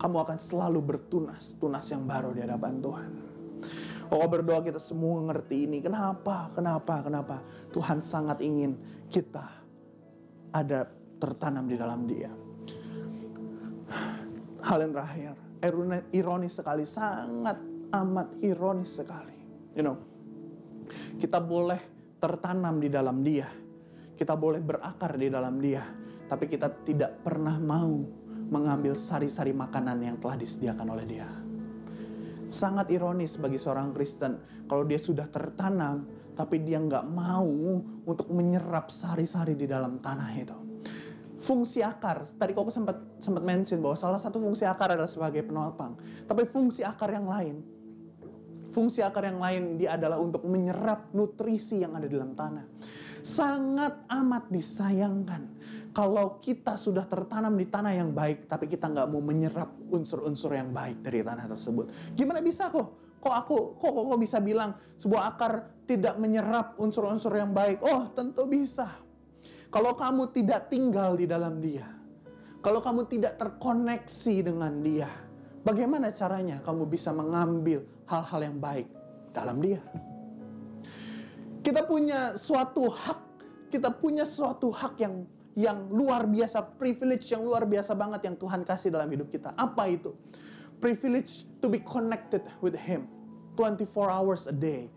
Kamu 0.00 0.16
akan 0.18 0.38
selalu 0.40 0.80
bertunas, 0.82 1.54
tunas 1.60 1.86
yang 1.92 2.08
baru 2.08 2.34
di 2.34 2.42
hadapan 2.42 2.82
Tuhan. 2.82 3.12
Oh 4.12 4.28
berdoa 4.28 4.60
kita 4.60 4.82
semua 4.82 5.24
ngerti 5.24 5.70
ini. 5.70 5.78
Kenapa? 5.80 6.52
Kenapa? 6.52 7.00
Kenapa? 7.00 7.40
Tuhan 7.72 8.02
sangat 8.02 8.44
ingin 8.44 8.76
kita 9.08 9.46
ada 10.52 10.84
tertanam 11.16 11.64
di 11.64 11.80
dalam 11.80 12.04
dia. 12.04 12.28
Hal 14.62 14.78
yang 14.84 14.92
terakhir, 14.92 15.32
ironis 16.12 16.60
sekali, 16.60 16.84
sangat 16.84 17.71
amat 17.92 18.40
ironis 18.40 18.98
sekali. 19.04 19.36
You 19.76 19.84
know, 19.84 19.96
kita 21.20 21.38
boleh 21.38 21.78
tertanam 22.16 22.80
di 22.80 22.88
dalam 22.88 23.20
dia. 23.20 23.48
Kita 24.16 24.36
boleh 24.36 24.64
berakar 24.64 25.16
di 25.20 25.28
dalam 25.28 25.60
dia. 25.60 25.84
Tapi 26.28 26.48
kita 26.48 26.72
tidak 26.88 27.20
pernah 27.20 27.56
mau 27.60 28.00
mengambil 28.52 28.96
sari-sari 28.96 29.52
makanan 29.52 30.00
yang 30.00 30.16
telah 30.20 30.36
disediakan 30.36 30.88
oleh 30.92 31.04
dia. 31.08 31.28
Sangat 32.52 32.92
ironis 32.92 33.40
bagi 33.40 33.56
seorang 33.56 33.96
Kristen 33.96 34.64
kalau 34.68 34.84
dia 34.84 35.00
sudah 35.00 35.24
tertanam 35.28 36.04
tapi 36.32 36.60
dia 36.60 36.80
nggak 36.80 37.04
mau 37.12 37.48
untuk 38.08 38.28
menyerap 38.32 38.88
sari-sari 38.88 39.56
di 39.56 39.68
dalam 39.68 40.00
tanah 40.00 40.30
itu. 40.36 40.56
Fungsi 41.42 41.82
akar, 41.82 42.28
tadi 42.38 42.54
kok 42.54 42.70
sempat 42.70 43.18
sempat 43.18 43.42
mention 43.42 43.82
bahwa 43.82 43.96
salah 43.98 44.20
satu 44.20 44.38
fungsi 44.38 44.62
akar 44.62 44.94
adalah 44.94 45.10
sebagai 45.10 45.42
penopang. 45.42 45.96
Tapi 46.28 46.44
fungsi 46.46 46.86
akar 46.86 47.12
yang 47.12 47.26
lain 47.26 47.71
Fungsi 48.72 49.04
akar 49.04 49.28
yang 49.28 49.38
lain 49.38 49.76
dia 49.76 50.00
adalah 50.00 50.16
untuk 50.16 50.48
menyerap 50.48 51.12
nutrisi 51.12 51.84
yang 51.84 51.92
ada 51.92 52.08
di 52.08 52.16
dalam 52.16 52.32
tanah. 52.32 52.64
Sangat 53.22 54.08
amat 54.08 54.50
disayangkan 54.50 55.42
kalau 55.92 56.40
kita 56.40 56.80
sudah 56.80 57.04
tertanam 57.04 57.52
di 57.52 57.68
tanah 57.68 57.92
yang 57.92 58.16
baik, 58.16 58.48
tapi 58.48 58.64
kita 58.66 58.88
nggak 58.88 59.12
mau 59.12 59.20
menyerap 59.20 59.76
unsur-unsur 59.92 60.56
yang 60.56 60.72
baik 60.72 61.04
dari 61.04 61.20
tanah 61.20 61.44
tersebut. 61.52 62.16
Gimana 62.16 62.40
bisa 62.40 62.72
kok? 62.72 63.20
Kok 63.22 63.34
aku, 63.38 63.78
kok, 63.78 63.92
kok, 63.92 64.04
kok 64.10 64.18
bisa 64.18 64.42
bilang 64.42 64.74
sebuah 64.98 65.36
akar 65.36 65.84
tidak 65.86 66.18
menyerap 66.18 66.74
unsur-unsur 66.80 67.30
yang 67.36 67.54
baik? 67.54 67.78
Oh, 67.84 68.10
tentu 68.10 68.48
bisa. 68.48 68.88
Kalau 69.68 69.94
kamu 69.94 70.32
tidak 70.34 70.72
tinggal 70.72 71.14
di 71.14 71.28
dalam 71.28 71.60
dia, 71.62 71.86
kalau 72.64 72.80
kamu 72.82 73.06
tidak 73.06 73.36
terkoneksi 73.38 74.34
dengan 74.42 74.80
dia, 74.80 75.12
bagaimana 75.62 76.10
caranya 76.14 76.58
kamu 76.62 76.86
bisa 76.86 77.10
mengambil 77.14 77.86
hal-hal 78.06 78.40
yang 78.42 78.58
baik 78.58 78.86
dalam 79.32 79.58
dia. 79.62 79.80
Kita 81.62 81.86
punya 81.86 82.34
suatu 82.34 82.90
hak, 82.90 83.20
kita 83.70 83.94
punya 83.94 84.26
suatu 84.26 84.74
hak 84.74 84.94
yang 84.98 85.24
yang 85.52 85.88
luar 85.92 86.26
biasa, 86.26 86.64
privilege 86.80 87.30
yang 87.30 87.44
luar 87.44 87.68
biasa 87.68 87.92
banget 87.94 88.26
yang 88.26 88.36
Tuhan 88.40 88.66
kasih 88.66 88.90
dalam 88.90 89.08
hidup 89.08 89.28
kita. 89.30 89.52
Apa 89.54 89.88
itu? 89.88 90.16
Privilege 90.82 91.46
to 91.62 91.70
be 91.70 91.78
connected 91.78 92.42
with 92.58 92.74
Him 92.74 93.06
24 93.54 94.10
hours 94.10 94.50
a 94.50 94.54
day. 94.56 94.90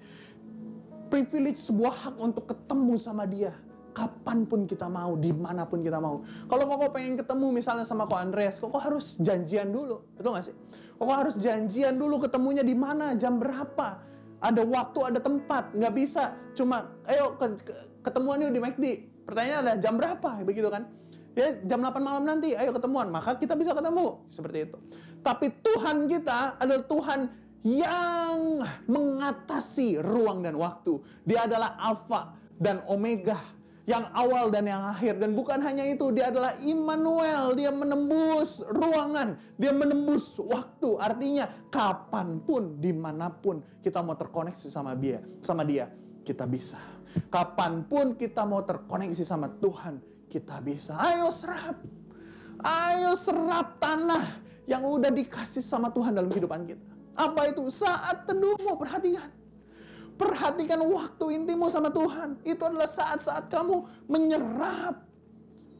Privilege 1.14 1.62
sebuah 1.62 1.94
hak 1.94 2.16
untuk 2.18 2.50
ketemu 2.50 2.96
sama 2.98 3.30
dia 3.30 3.54
kapan 3.96 4.44
pun 4.44 4.68
kita 4.68 4.92
mau, 4.92 5.16
di 5.16 5.32
mana 5.32 5.64
pun 5.64 5.80
kita 5.80 6.04
mau. 6.04 6.20
Kalau 6.52 6.68
kok 6.68 6.92
pengen 6.92 7.16
ketemu 7.16 7.48
misalnya 7.56 7.88
sama 7.88 8.04
kok 8.04 8.20
Andreas, 8.20 8.60
kok 8.60 8.76
harus 8.76 9.16
janjian 9.24 9.72
dulu, 9.72 10.04
betul 10.20 10.36
gak 10.36 10.52
sih? 10.52 10.56
Kok 11.00 11.08
harus 11.08 11.40
janjian 11.40 11.96
dulu 11.96 12.20
ketemunya 12.28 12.62
di 12.62 12.76
mana, 12.76 13.16
jam 13.16 13.40
berapa? 13.40 14.04
Ada 14.44 14.62
waktu, 14.68 15.00
ada 15.16 15.20
tempat, 15.24 15.72
nggak 15.74 15.94
bisa 15.96 16.36
cuma, 16.54 16.92
ayo 17.08 17.40
ketemuan 18.04 18.44
yuk 18.44 18.52
di 18.52 18.62
McD. 18.62 18.86
Pertanyaannya 19.26 19.60
adalah 19.66 19.78
jam 19.82 19.94
berapa, 19.98 20.30
begitu 20.46 20.70
kan? 20.70 20.86
Ya 21.36 21.52
jam 21.68 21.84
8 21.84 22.00
malam 22.00 22.24
nanti, 22.24 22.56
ayo 22.56 22.72
ketemuan. 22.72 23.12
Maka 23.12 23.36
kita 23.36 23.60
bisa 23.60 23.76
ketemu. 23.76 24.24
Seperti 24.32 24.72
itu. 24.72 24.78
Tapi 25.20 25.52
Tuhan 25.66 26.08
kita 26.08 26.62
adalah 26.62 26.86
Tuhan 26.88 27.20
yang 27.66 28.62
mengatasi 28.86 30.00
ruang 30.00 30.46
dan 30.46 30.56
waktu. 30.56 31.02
Dia 31.28 31.50
adalah 31.50 31.76
Alfa 31.82 32.38
dan 32.56 32.86
Omega 32.88 33.36
yang 33.86 34.10
awal 34.18 34.50
dan 34.50 34.66
yang 34.66 34.82
akhir. 34.82 35.22
Dan 35.22 35.38
bukan 35.38 35.62
hanya 35.62 35.86
itu, 35.86 36.10
dia 36.10 36.34
adalah 36.34 36.58
Immanuel. 36.66 37.54
Dia 37.54 37.70
menembus 37.70 38.66
ruangan, 38.66 39.38
dia 39.56 39.72
menembus 39.72 40.38
waktu. 40.42 40.98
Artinya 40.98 41.46
kapan 41.70 42.42
pun, 42.42 42.82
di 42.82 42.92
mana 42.92 43.30
pun 43.30 43.62
kita 43.82 44.02
mau 44.02 44.18
terkoneksi 44.18 44.68
sama 44.68 44.98
dia, 44.98 45.22
sama 45.40 45.62
dia, 45.62 45.90
kita 46.26 46.50
bisa. 46.50 46.82
Kapan 47.32 47.86
pun 47.86 48.18
kita 48.18 48.44
mau 48.44 48.66
terkoneksi 48.66 49.24
sama 49.24 49.48
Tuhan, 49.48 50.02
kita 50.28 50.60
bisa. 50.66 50.98
Ayo 51.00 51.30
serap, 51.32 51.80
ayo 52.60 53.14
serap 53.16 53.78
tanah 53.80 54.44
yang 54.66 54.82
udah 54.82 55.14
dikasih 55.14 55.62
sama 55.62 55.94
Tuhan 55.94 56.18
dalam 56.18 56.28
kehidupan 56.28 56.66
kita. 56.66 56.90
Apa 57.16 57.48
itu? 57.48 57.64
Saat 57.72 58.28
teduhmu, 58.28 58.76
perhatikan 58.76 59.45
Perhatikan 60.16 60.80
waktu 60.80 61.26
intimu 61.44 61.68
sama 61.68 61.92
Tuhan. 61.92 62.40
Itu 62.48 62.64
adalah 62.64 62.88
saat-saat 62.88 63.52
kamu 63.52 64.08
menyerap 64.08 65.04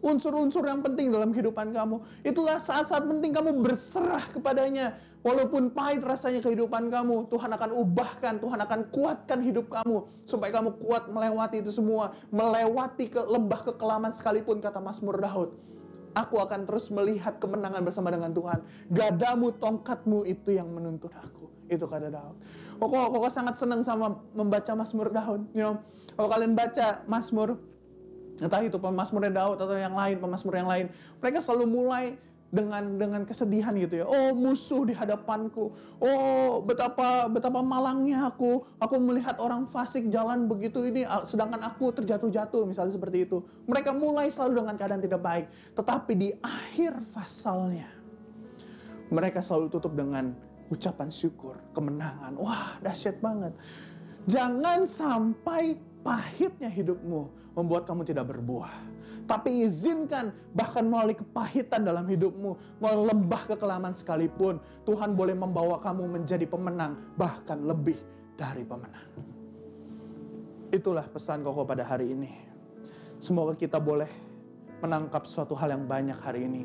unsur-unsur 0.06 0.62
yang 0.70 0.86
penting 0.86 1.10
dalam 1.10 1.34
kehidupan 1.34 1.74
kamu. 1.74 1.98
Itulah 2.22 2.62
saat-saat 2.62 3.10
penting 3.10 3.34
kamu 3.34 3.64
berserah 3.66 4.22
kepadanya. 4.30 4.94
Walaupun 5.26 5.74
pahit 5.74 6.06
rasanya 6.06 6.38
kehidupan 6.46 6.94
kamu, 6.94 7.26
Tuhan 7.34 7.50
akan 7.50 7.70
ubahkan, 7.74 8.38
Tuhan 8.38 8.60
akan 8.62 8.80
kuatkan 8.94 9.42
hidup 9.42 9.74
kamu. 9.74 10.06
Supaya 10.30 10.54
kamu 10.54 10.78
kuat 10.78 11.10
melewati 11.10 11.66
itu 11.66 11.74
semua. 11.74 12.14
Melewati 12.30 13.10
ke 13.10 13.26
lembah 13.26 13.66
kekelaman 13.66 14.14
sekalipun, 14.14 14.62
kata 14.62 14.78
Mazmur 14.78 15.18
Daud. 15.18 15.58
Aku 16.14 16.38
akan 16.38 16.70
terus 16.70 16.94
melihat 16.94 17.42
kemenangan 17.42 17.82
bersama 17.82 18.14
dengan 18.14 18.32
Tuhan. 18.32 18.62
Gadamu, 18.94 19.58
tongkatmu 19.58 20.30
itu 20.30 20.54
yang 20.54 20.70
menuntun 20.70 21.10
aku. 21.10 21.50
Itu 21.66 21.90
kata 21.90 22.14
Daud. 22.14 22.38
Kok 22.76 22.90
kok 22.92 23.32
sangat 23.32 23.56
senang 23.56 23.82
sama 23.82 24.20
membaca 24.36 24.72
Mazmur 24.76 25.10
Daud. 25.12 25.42
You 25.56 25.64
know, 25.64 25.76
kalau 26.16 26.28
kalian 26.32 26.54
baca 26.54 27.04
Mazmur 27.08 27.60
entah 28.36 28.62
itu 28.64 28.76
pemasmurnya 28.76 29.32
Daud 29.32 29.58
atau 29.64 29.76
yang 29.76 29.96
lain, 29.96 30.20
pemasmur 30.20 30.56
yang 30.60 30.68
lain, 30.68 30.92
mereka 31.24 31.40
selalu 31.40 31.66
mulai 31.72 32.06
dengan 32.52 32.96
dengan 32.96 33.22
kesedihan 33.28 33.76
gitu 33.76 34.04
ya. 34.04 34.06
Oh, 34.08 34.32
musuh 34.32 34.88
di 34.88 34.96
hadapanku. 34.96 35.76
Oh, 36.00 36.64
betapa 36.64 37.28
betapa 37.28 37.60
malangnya 37.60 38.32
aku. 38.32 38.64
Aku 38.80 38.96
melihat 39.02 39.40
orang 39.44 39.68
fasik 39.68 40.08
jalan 40.08 40.48
begitu 40.48 40.84
ini 40.88 41.04
sedangkan 41.28 41.64
aku 41.68 41.92
terjatuh-jatuh 41.96 42.64
misalnya 42.64 42.96
seperti 42.96 43.28
itu. 43.28 43.44
Mereka 43.68 43.92
mulai 43.96 44.32
selalu 44.32 44.64
dengan 44.64 44.76
keadaan 44.80 45.04
tidak 45.04 45.22
baik, 45.24 45.46
tetapi 45.76 46.12
di 46.16 46.30
akhir 46.40 46.96
pasalnya 47.12 47.92
mereka 49.12 49.44
selalu 49.44 49.68
tutup 49.70 49.92
dengan 49.94 50.32
ucapan 50.70 51.10
syukur, 51.10 51.60
kemenangan. 51.72 52.36
Wah, 52.38 52.78
dahsyat 52.82 53.22
banget. 53.22 53.54
Jangan 54.26 54.90
sampai 54.90 55.78
pahitnya 56.02 56.70
hidupmu 56.70 57.54
membuat 57.58 57.90
kamu 57.90 58.06
tidak 58.06 58.30
berbuah. 58.30 58.94
Tapi 59.26 59.66
izinkan 59.66 60.30
bahkan 60.54 60.86
melalui 60.86 61.18
kepahitan 61.18 61.82
dalam 61.82 62.06
hidupmu, 62.06 62.78
melalui 62.78 63.10
lembah 63.10 63.44
kekelaman 63.50 63.94
sekalipun, 63.98 64.62
Tuhan 64.86 65.18
boleh 65.18 65.34
membawa 65.34 65.82
kamu 65.82 66.06
menjadi 66.06 66.46
pemenang, 66.46 67.18
bahkan 67.18 67.58
lebih 67.66 67.98
dari 68.38 68.62
pemenang. 68.62 69.10
Itulah 70.70 71.10
pesan 71.10 71.42
koko 71.42 71.66
pada 71.66 71.88
hari 71.88 72.14
ini. 72.14 72.30
Semoga 73.18 73.58
kita 73.58 73.82
boleh 73.82 74.10
menangkap 74.84 75.26
suatu 75.26 75.58
hal 75.58 75.74
yang 75.74 75.90
banyak 75.90 76.18
hari 76.20 76.46
ini. 76.46 76.62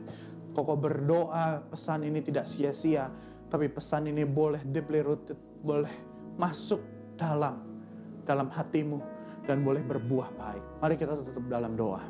Koko 0.50 0.74
berdoa 0.74 1.62
pesan 1.70 2.04
ini 2.04 2.20
tidak 2.20 2.44
sia-sia, 2.44 3.08
tapi 3.50 3.66
pesan 3.66 4.06
ini 4.06 4.22
boleh 4.22 4.62
deeply 4.62 5.02
rooted, 5.02 5.36
boleh 5.60 5.90
masuk 6.38 6.78
dalam 7.18 7.66
dalam 8.22 8.46
hatimu 8.46 9.02
dan 9.44 9.66
boleh 9.66 9.82
berbuah 9.82 10.30
baik. 10.38 10.64
Mari 10.78 10.94
kita 10.94 11.18
tutup 11.18 11.44
dalam 11.50 11.74
doa. 11.74 12.00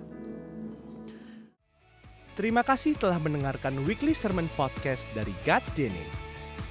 Terima 2.37 2.61
kasih 2.61 2.95
telah 2.95 3.17
mendengarkan 3.19 3.83
Weekly 3.89 4.13
Sermon 4.13 4.47
Podcast 4.55 5.09
dari 5.17 5.33
God's 5.43 5.73
DNA. 5.73 6.07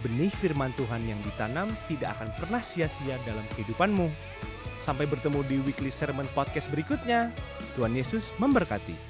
Benih 0.06 0.32
firman 0.32 0.72
Tuhan 0.80 1.04
yang 1.04 1.20
ditanam 1.26 1.68
tidak 1.92 2.16
akan 2.16 2.32
pernah 2.40 2.62
sia-sia 2.64 3.20
dalam 3.28 3.44
kehidupanmu. 3.58 4.08
Sampai 4.80 5.04
bertemu 5.10 5.44
di 5.50 5.58
Weekly 5.66 5.92
Sermon 5.92 6.30
Podcast 6.32 6.72
berikutnya. 6.72 7.36
Tuhan 7.76 7.92
Yesus 7.92 8.32
memberkati. 8.40 9.09